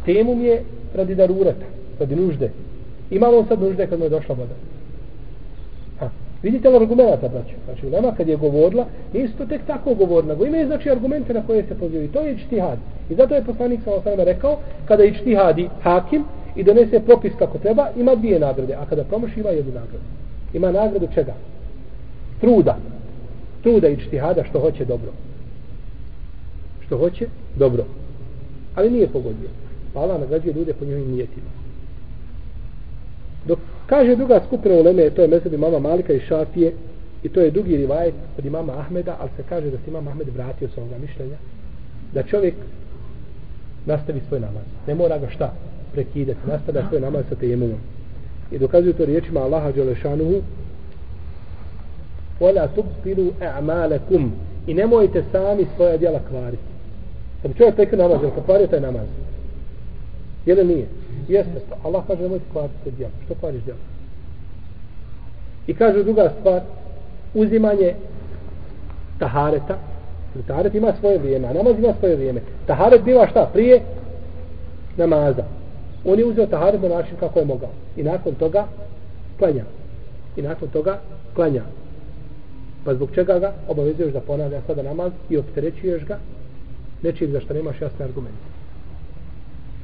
[0.05, 0.65] temum je
[0.95, 1.67] radi darurata,
[2.01, 2.51] radi nužde.
[3.11, 4.55] Imamo sad nužde kad mu je došla voda.
[6.43, 7.55] Vidite li argumenta, braću?
[7.65, 11.63] Znači, nema kad je govorila, isto tek tako govorila, nego imaju znači argumente na koje
[11.63, 12.09] se pozivi.
[12.09, 12.79] To je čtihad.
[13.11, 14.59] I zato je poslanik sa osnovima rekao,
[14.89, 16.25] kada je čtihadi hakim
[16.57, 20.05] i donese propis kako treba, ima dvije nagrade, a kada promoši ima jednu nagradu.
[20.53, 21.35] Ima nagradu čega?
[22.41, 22.79] Truda.
[23.63, 25.13] Truda i čtihada što hoće dobro.
[26.87, 27.27] Što hoće
[27.57, 27.85] dobro.
[28.75, 29.49] Ali nije pogodio.
[29.95, 31.47] Pa Allah nagrađuje ljude po njihovim nijetima.
[33.47, 36.73] Dok kaže druga skupina u Leme, to je mezhebi mama Malika i Šafije,
[37.23, 40.29] i to je dugi rivajet od imama Ahmeda, ali se kaže da se imam Ahmed
[40.35, 41.37] vratio sa ovoga mišljenja,
[42.15, 42.55] da čovjek
[43.87, 44.63] nastavi svoj namaz.
[44.87, 45.53] Ne mora ga šta
[45.93, 47.79] prekidati, nastavlja svoj namaz sa tejemumom.
[48.51, 50.43] I dokazuju to riječima Allaha Đelešanuhu,
[52.40, 54.30] وَلَا تُبْتِلُوا أَعْمَالَكُمْ
[54.68, 56.64] I nemojte sami svoja djela kvariti.
[57.42, 59.08] Kad čovjek prekio namaz, je li kvario taj namaz?
[60.46, 60.88] Je li nije?
[61.28, 61.76] Jeste to.
[61.84, 63.12] Allah kaže nemojte kvariti se djela.
[63.26, 63.80] Što kvariš djela?
[65.68, 66.62] I kaže druga stvar,
[67.34, 67.94] uzimanje
[69.20, 69.78] tahareta.
[70.48, 72.42] Taharet ima svoje vrijeme, a namaz ima svoje vrijeme.
[72.66, 73.50] Taharet biva šta?
[73.54, 73.82] Prije
[74.98, 75.44] namaza.
[76.06, 77.70] On je uzeo taharet na način kako je mogao.
[77.98, 78.66] I nakon toga
[79.40, 79.64] klanja.
[80.36, 81.00] I nakon toga
[81.36, 81.62] klanja.
[82.87, 86.19] Pa zbog čega ga obavezuješ da ponavlja sada namaz i opterećuješ ga
[87.03, 88.47] nečim za što nemaš jasne argumente.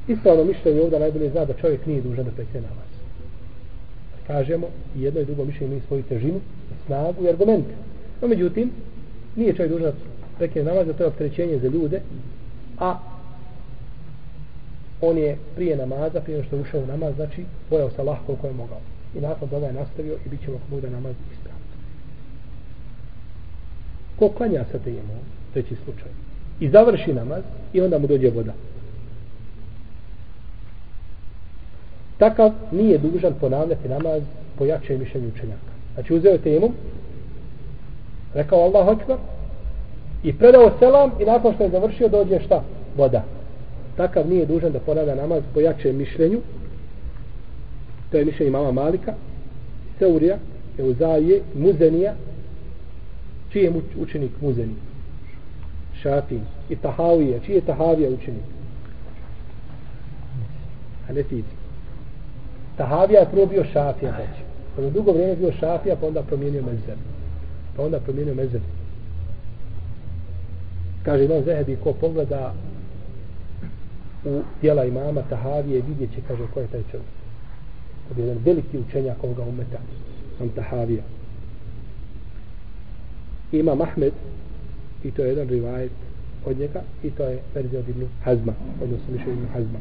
[0.07, 2.89] Ispravno mišljenje ovdje najbolje zna da čovjek nije dužan da prekne namaz.
[4.27, 6.39] Kažemo, jedno i drugo mišljenje imaju svoju težinu,
[6.85, 7.73] snagu i argumente.
[8.21, 8.71] No, međutim,
[9.35, 9.97] nije čovjek dužan da
[10.37, 12.01] prekne namaz, da to je opterećenje za ljude,
[12.79, 12.99] a
[15.01, 18.47] on je prije namaza, prije što je ušao u namaz, znači, bojao se lahko koliko
[18.47, 18.81] je mogao.
[19.15, 21.52] I nakon toga je nastavio i bit ćemo kako bude namaz ispravno.
[24.19, 26.11] Ko klanja sa tejemom, treći slučaj,
[26.59, 27.43] i završi namaz,
[27.73, 28.53] i onda mu dođe voda.
[32.23, 34.21] takav nije dužan ponavljati namaz
[34.57, 35.71] po jačem mišljenju učenjaka.
[35.93, 36.71] Znači uzeo temu,
[38.33, 39.17] rekao Allah akbar
[40.23, 42.63] i predao selam i nakon što je završio dođe šta?
[42.97, 43.23] Voda.
[43.97, 46.39] Takav nije dužan da ponavlja namaz po jačem mišljenju.
[48.11, 49.13] To je mišljenje mama Malika,
[49.99, 50.37] Seurija,
[50.77, 52.13] Euzaje, Muzenija.
[53.53, 54.75] Čiji je učenik Muzeni?
[56.01, 56.39] Šafi.
[56.69, 57.39] I Tahavija.
[57.39, 58.43] Čiji je Tahavija učenik?
[61.07, 61.55] Hanefijski.
[62.77, 64.41] Tahavija je prvo bio šafija, znači.
[64.85, 66.97] Je dugo vrijeme bio šafija, pa onda promijenio mezeb.
[67.75, 68.61] Pa onda promijenio mezeb.
[71.03, 72.53] Kaže Imam Zehebi, ko pogleda
[74.25, 77.09] u tijela imama Tahavije, vidjet će, kaže, ko je taj čovjek.
[78.07, 79.77] To je jedan veliki učenjak ovoga umeta,
[80.37, 81.03] sam Tahavija.
[83.53, 84.13] Ima Mahmed,
[85.03, 85.91] i to je jedan rivajet
[86.45, 89.79] od njega, i to je verzija od Ibnu Hazma, odnosno više Ibnu Hazma.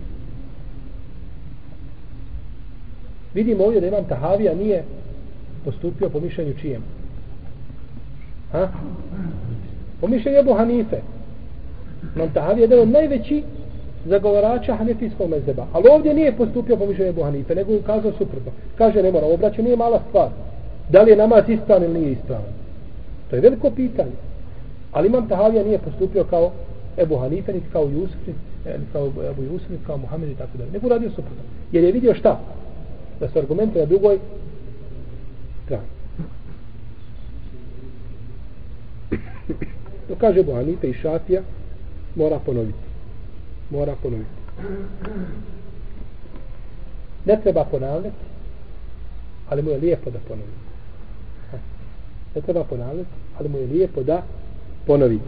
[3.34, 4.84] Vidimo ovdje da imam Tahavija nije
[5.64, 6.82] postupio po mišljenju čijem.
[8.52, 8.68] Ha?
[10.00, 11.00] Po mišljenju Ebu Hanife.
[12.16, 13.42] Imam Tahavija je jedan od najveći
[14.04, 15.66] zagovarača hanefijskog mezeba.
[15.72, 18.52] Ali ovdje nije postupio po mišljenju Ebu Hanife, nego ukazao suprotno.
[18.78, 20.28] Kaže, ne mora, obraćanje nije mala stvar.
[20.88, 22.61] Da li je namaz ispravan ili nije ispravan?
[23.32, 24.12] To je veliko pitanje.
[24.92, 26.52] Ali imam Tahavija nije postupio kao
[26.96, 28.28] Ebu Hanife, niti kao Jusuf,
[28.66, 30.70] eh, niti kao Ebu Jusuf, niti kao Muhammed i tako dalje.
[30.70, 31.42] Nego radio suprotno.
[31.72, 32.40] Jer je vidio šta?
[33.20, 34.18] Da su argumente na drugoj
[35.64, 35.86] strani.
[40.08, 41.42] To kaže Ebu Hanife i Šafija
[42.14, 42.84] mora ponoviti.
[43.70, 44.30] Mora ponoviti.
[47.24, 48.16] Ne treba ponavljati,
[49.48, 50.61] ali mu je lijepo da ponovi.
[52.34, 54.22] Ne treba ponavljati, ali mu je lijepo da
[54.86, 55.20] ponovi.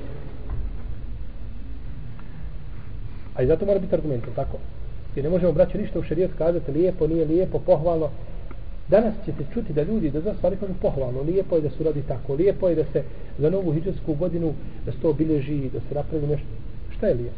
[3.34, 4.59] A i zato mora biti argument, tako?
[5.16, 8.09] Jer ne možemo braći ništa u šarijet kazati lijepo, nije lijepo, pohvalno.
[8.88, 12.02] Danas ćete čuti da ljudi da za stvari kažu pohvalno, lijepo je da su radi
[12.09, 13.02] tako, lijepo je da se
[13.38, 14.52] za novu hiđarsku godinu
[14.86, 16.46] da se to obilježi, da se napravi nešto.
[16.96, 17.36] Šta je lijepo?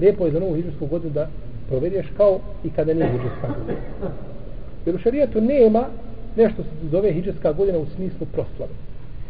[0.00, 1.28] Lijepo je za novu hiđarsku godinu da
[1.68, 3.78] provedeš kao i kada nije hiđarska godina.
[4.86, 5.84] Jer u šarijetu nema
[6.36, 8.72] nešto se zove hijđarska godina u smislu proslave.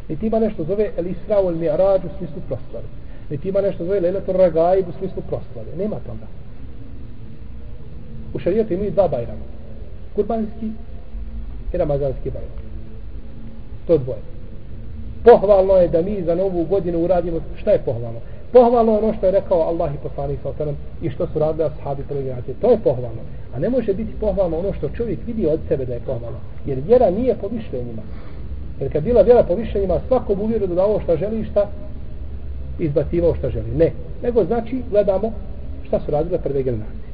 [0.09, 2.86] Niti ima nešto zove El Isra ul Mi'raj u smislu proslave.
[3.30, 5.76] Niti ima nešto zove Lejlatul Ragaib u smislu proslave.
[5.78, 6.26] Nema toga.
[8.34, 9.44] U šarijetu imaju dva bajrama.
[10.14, 10.66] Kurbanski
[11.72, 12.59] i Ramazanski bajram.
[13.86, 14.20] To dvoje.
[15.24, 18.20] Pohvalno je da mi za novu godinu uradimo šta je pohvalno?
[18.52, 21.64] Pohvalno je ono što je rekao Allah i poslanik sa osanem i što su radili
[21.64, 22.55] ashabi prve generacije.
[22.61, 23.22] To je pohvalno.
[23.55, 26.38] A ne može biti pohvalno ono što čovjek vidi od sebe da je pohvalno.
[26.66, 28.02] Jer vjera nije po mišljenjima.
[28.80, 31.68] Jer kad bila vjera po mišljenjima, bi uvjeru da ovo šta želi šta
[32.78, 33.70] izbacivao šta želi.
[33.76, 33.92] Ne.
[34.22, 35.32] Nego znači gledamo
[35.86, 37.04] šta su radile prve generacije.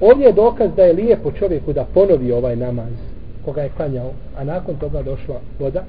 [0.00, 2.92] Ovdje je dokaz da je lijepo čovjeku da ponovi ovaj namaz
[3.44, 5.84] koga je klanjao, a nakon toga došla voda.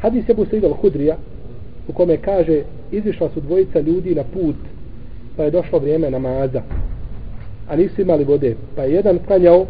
[0.00, 1.16] Hadis je Busa idol Hudrija
[1.88, 4.56] u kome kaže izišla su dvojica ljudi na put
[5.36, 6.62] pa je došlo vrijeme namaza
[7.68, 8.56] a nisu imali vode.
[8.76, 9.66] Pa je jedan klanjao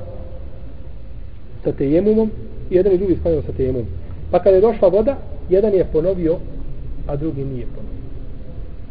[1.64, 2.30] sa tejemumom
[2.70, 3.86] jedan i drugi klanjao sa tejemumom.
[4.30, 5.16] Pa kada je došla voda
[5.48, 6.36] jedan je ponovio
[7.06, 8.04] a drugi nije ponovio.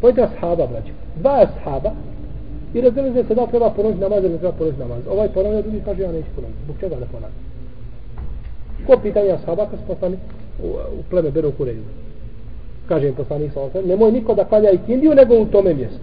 [0.01, 1.91] Pojete ashaba braću dva ashaba
[2.74, 4.99] i razdelize se da treba ponoviti namaz ili treba ponoviti namaz.
[5.10, 6.60] Ovaj ponovio drugi kaže ja neću ponoviti.
[6.66, 7.54] Zbog čega da ponavim
[8.88, 10.18] ko pitanje ashaba kad su poslani
[10.64, 11.84] u, u pleme Beru Kureju
[12.88, 15.99] kaže im poslanik sa osam nemoj niko da klanja kindiju nego u tome mjestu.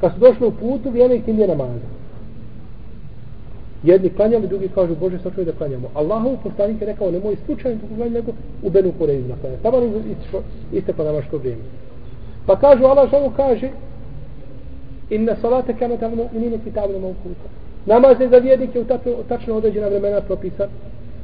[0.00, 1.95] Kad su došli u putu vrijeme kindije namaza
[3.86, 5.88] jedni klanjali, drugi kažu Bože sačuvaj da klanjamo.
[5.94, 8.32] Allahov poslanik je rekao nemoj slučajno tako klanjati nego
[8.62, 11.62] u Benu Kureju na klanjati tamo je isteklo namaško vrijeme.
[12.46, 13.70] Pa kažu Allah što kaže
[15.10, 17.48] inna salate kanat al mu'minina kitabun mawquta
[17.86, 18.84] namaz je za vjernike u
[19.28, 20.68] tačno određena vremena propisan.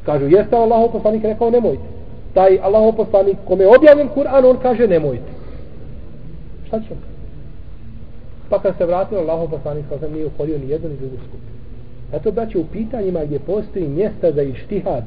[0.07, 1.83] Kažu jeste Allahov poslanik rekao nemojte.
[2.35, 5.33] Taj Allahov poslanik kome je objavljen Kur'an on kaže nemojte.
[6.67, 7.01] Šta ćemo?
[8.53, 11.52] pa kad se vratio Allahov poslanik kao sam nije uhodio ni jednu ni drugu skupinu.
[12.13, 15.05] Zato da u pitanjima gdje postoji mjesta za ištihad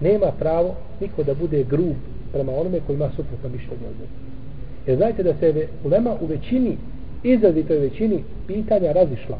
[0.00, 1.96] nema pravo niko da bude grub
[2.32, 4.12] prema onome koji ima suprotno mišljenje od njega.
[4.86, 6.76] Jer znajte da se ulema u većini,
[7.22, 9.38] izrazitoj većini pitanja razišla.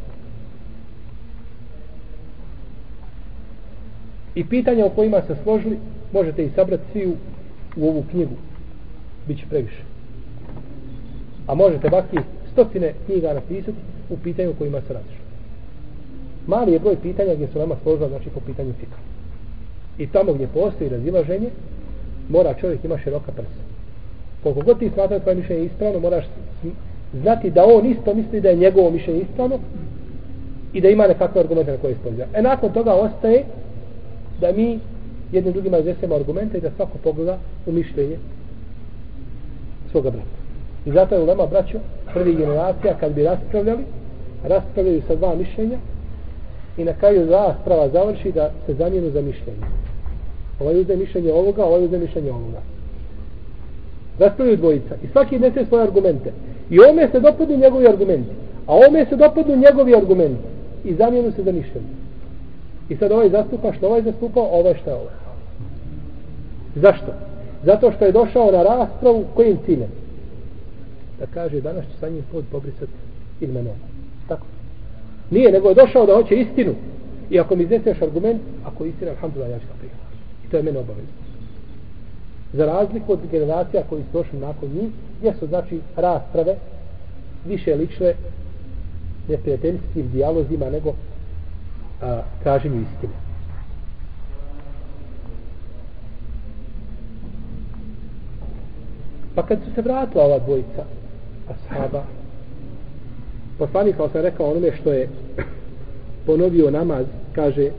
[4.34, 5.78] I pitanja o kojima se složili,
[6.12, 7.14] možete i sabrati svi u,
[7.76, 8.34] u ovu knjigu.
[9.28, 9.82] Biće previše.
[11.46, 12.16] A možete baki
[12.52, 13.78] stotine knjiga napisati
[14.10, 15.19] u pitanju kojima se razišla.
[16.46, 18.96] Mali je broj pitanja gdje su nama složila, znači po pitanju fika.
[19.98, 21.50] I tamo gdje postoji razilaženje,
[22.28, 23.70] mora čovjek ima široka prsa
[24.42, 26.24] koliko god ti smatraš tvoje mišljenje ispravno, moraš
[27.12, 29.58] znati da on isto misli da je njegovo mišljenje ispravno
[30.72, 32.26] i da ima nekakve argumente na koje ispođa.
[32.34, 33.44] E nakon toga ostaje
[34.40, 34.80] da mi
[35.32, 38.16] jednim drugima iznesemo argumente i da svako pogleda u mišljenje
[39.90, 40.40] svoga brata.
[40.86, 41.78] I zato je u Lema braćo,
[42.14, 43.84] prvi generacija kad bi raspravljali,
[44.44, 45.78] raspravljaju sa dva mišljenja
[46.76, 49.66] i na kraju rasprava završi da se zamijenu za mišljenje.
[50.60, 52.60] Ovaj uzde mišljenje ovoga, ovaj uzde mišljenje ovoga.
[54.18, 54.94] Raspravljaju dvojica.
[55.04, 56.32] I svaki nese svoje argumente.
[56.70, 58.30] I ome se dopadnu njegovi argumenti.
[58.66, 60.48] A ome se dopadnu njegovi argumenti.
[60.84, 61.94] I zamijenu se za mišljenje.
[62.88, 65.14] I sad ovaj zastupa što ovaj zastupa ovaj što je ovaj
[66.74, 67.12] zašto?
[67.64, 69.90] zato što je došao na raspravu kojim ciljem?
[71.18, 72.92] Da kaže danas ću sa njim pod pobrisati
[73.40, 73.74] imenom
[74.28, 74.46] Tako.
[75.30, 76.74] Nije, nego je došao da hoće istinu.
[77.30, 80.22] I ako mi izneseš argument, ako je istina, alhamdulillah, ja ću ga prihvatiti.
[80.46, 81.20] I to je mene obavezno.
[82.52, 86.56] Za razliku od generacija koji su došli nakon njih, gdje su znači rasprave
[87.46, 88.14] više lične
[89.28, 90.92] neprijateljskim dijalozima nego
[92.02, 93.12] a, traženju istine.
[99.34, 100.84] Pa kad su se vratila ova dvojica
[101.48, 102.04] ashaba,
[103.60, 105.08] poslanik kao sam rekao onome što je
[106.26, 107.70] ponovio namaz, kaže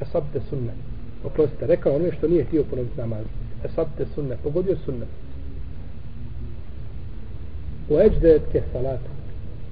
[0.00, 0.72] Esabte sunne.
[1.24, 3.24] Oprostite, rekao onome što nije htio ponoviti namaz.
[3.64, 5.06] Esabte sunne, pogodio sunne.
[7.90, 9.10] U eđde ke salatu.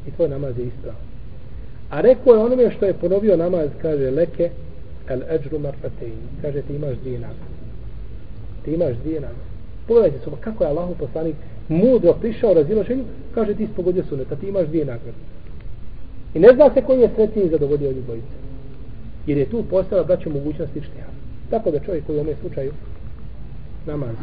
[0.06, 1.00] I tvoj namaz je ispravan.
[1.90, 4.50] A rekao je onome što je ponovio namaz, kaže leke
[5.08, 6.20] el eđru marfatein.
[6.42, 7.52] Kaže ti imaš dvije nagrade
[8.64, 9.52] ti imaš dvije nagrade.
[9.86, 11.36] Pogledajte se, kako je Allahu poslanik
[11.68, 13.04] mudro prišao razilaženju,
[13.34, 15.18] kaže ti spogodio suneta, ti imaš dvije nagrade.
[16.34, 18.36] I ne zna se koji je sretniji zadovoljio ovih dvojice.
[19.26, 21.06] Jer je tu postala braću mogućnost ištija.
[21.50, 22.72] Tako da čovjek koji u ovom slučaju
[23.86, 24.16] namaz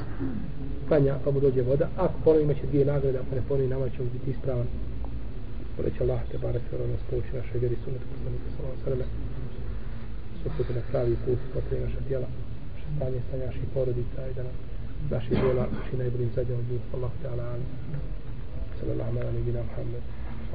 [0.87, 4.03] klanja pa mu dođe voda, ako ponovi imaće dvije nagrade, ako ne ponovi namaz će
[4.03, 4.67] mu biti ispravan.
[5.77, 8.95] Poleće Allah te barek se nas ono pouči našoj vjeri sunetu poslanika sallallahu alejhi ve
[8.95, 9.09] sellem.
[10.41, 12.27] Sve na pravi put, pa potrebe naša djela
[12.95, 14.55] stanje sa naših porodica i da nam
[15.09, 16.81] naši djela uči najboljim zadnjom od njih.
[16.93, 17.65] Allah te ala ala.
[18.79, 20.03] Sallallahu ala nebina Muhammed.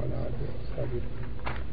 [0.01, 0.31] Ala ala.
[0.75, 0.99] Sallallahu
[1.45, 1.65] ala.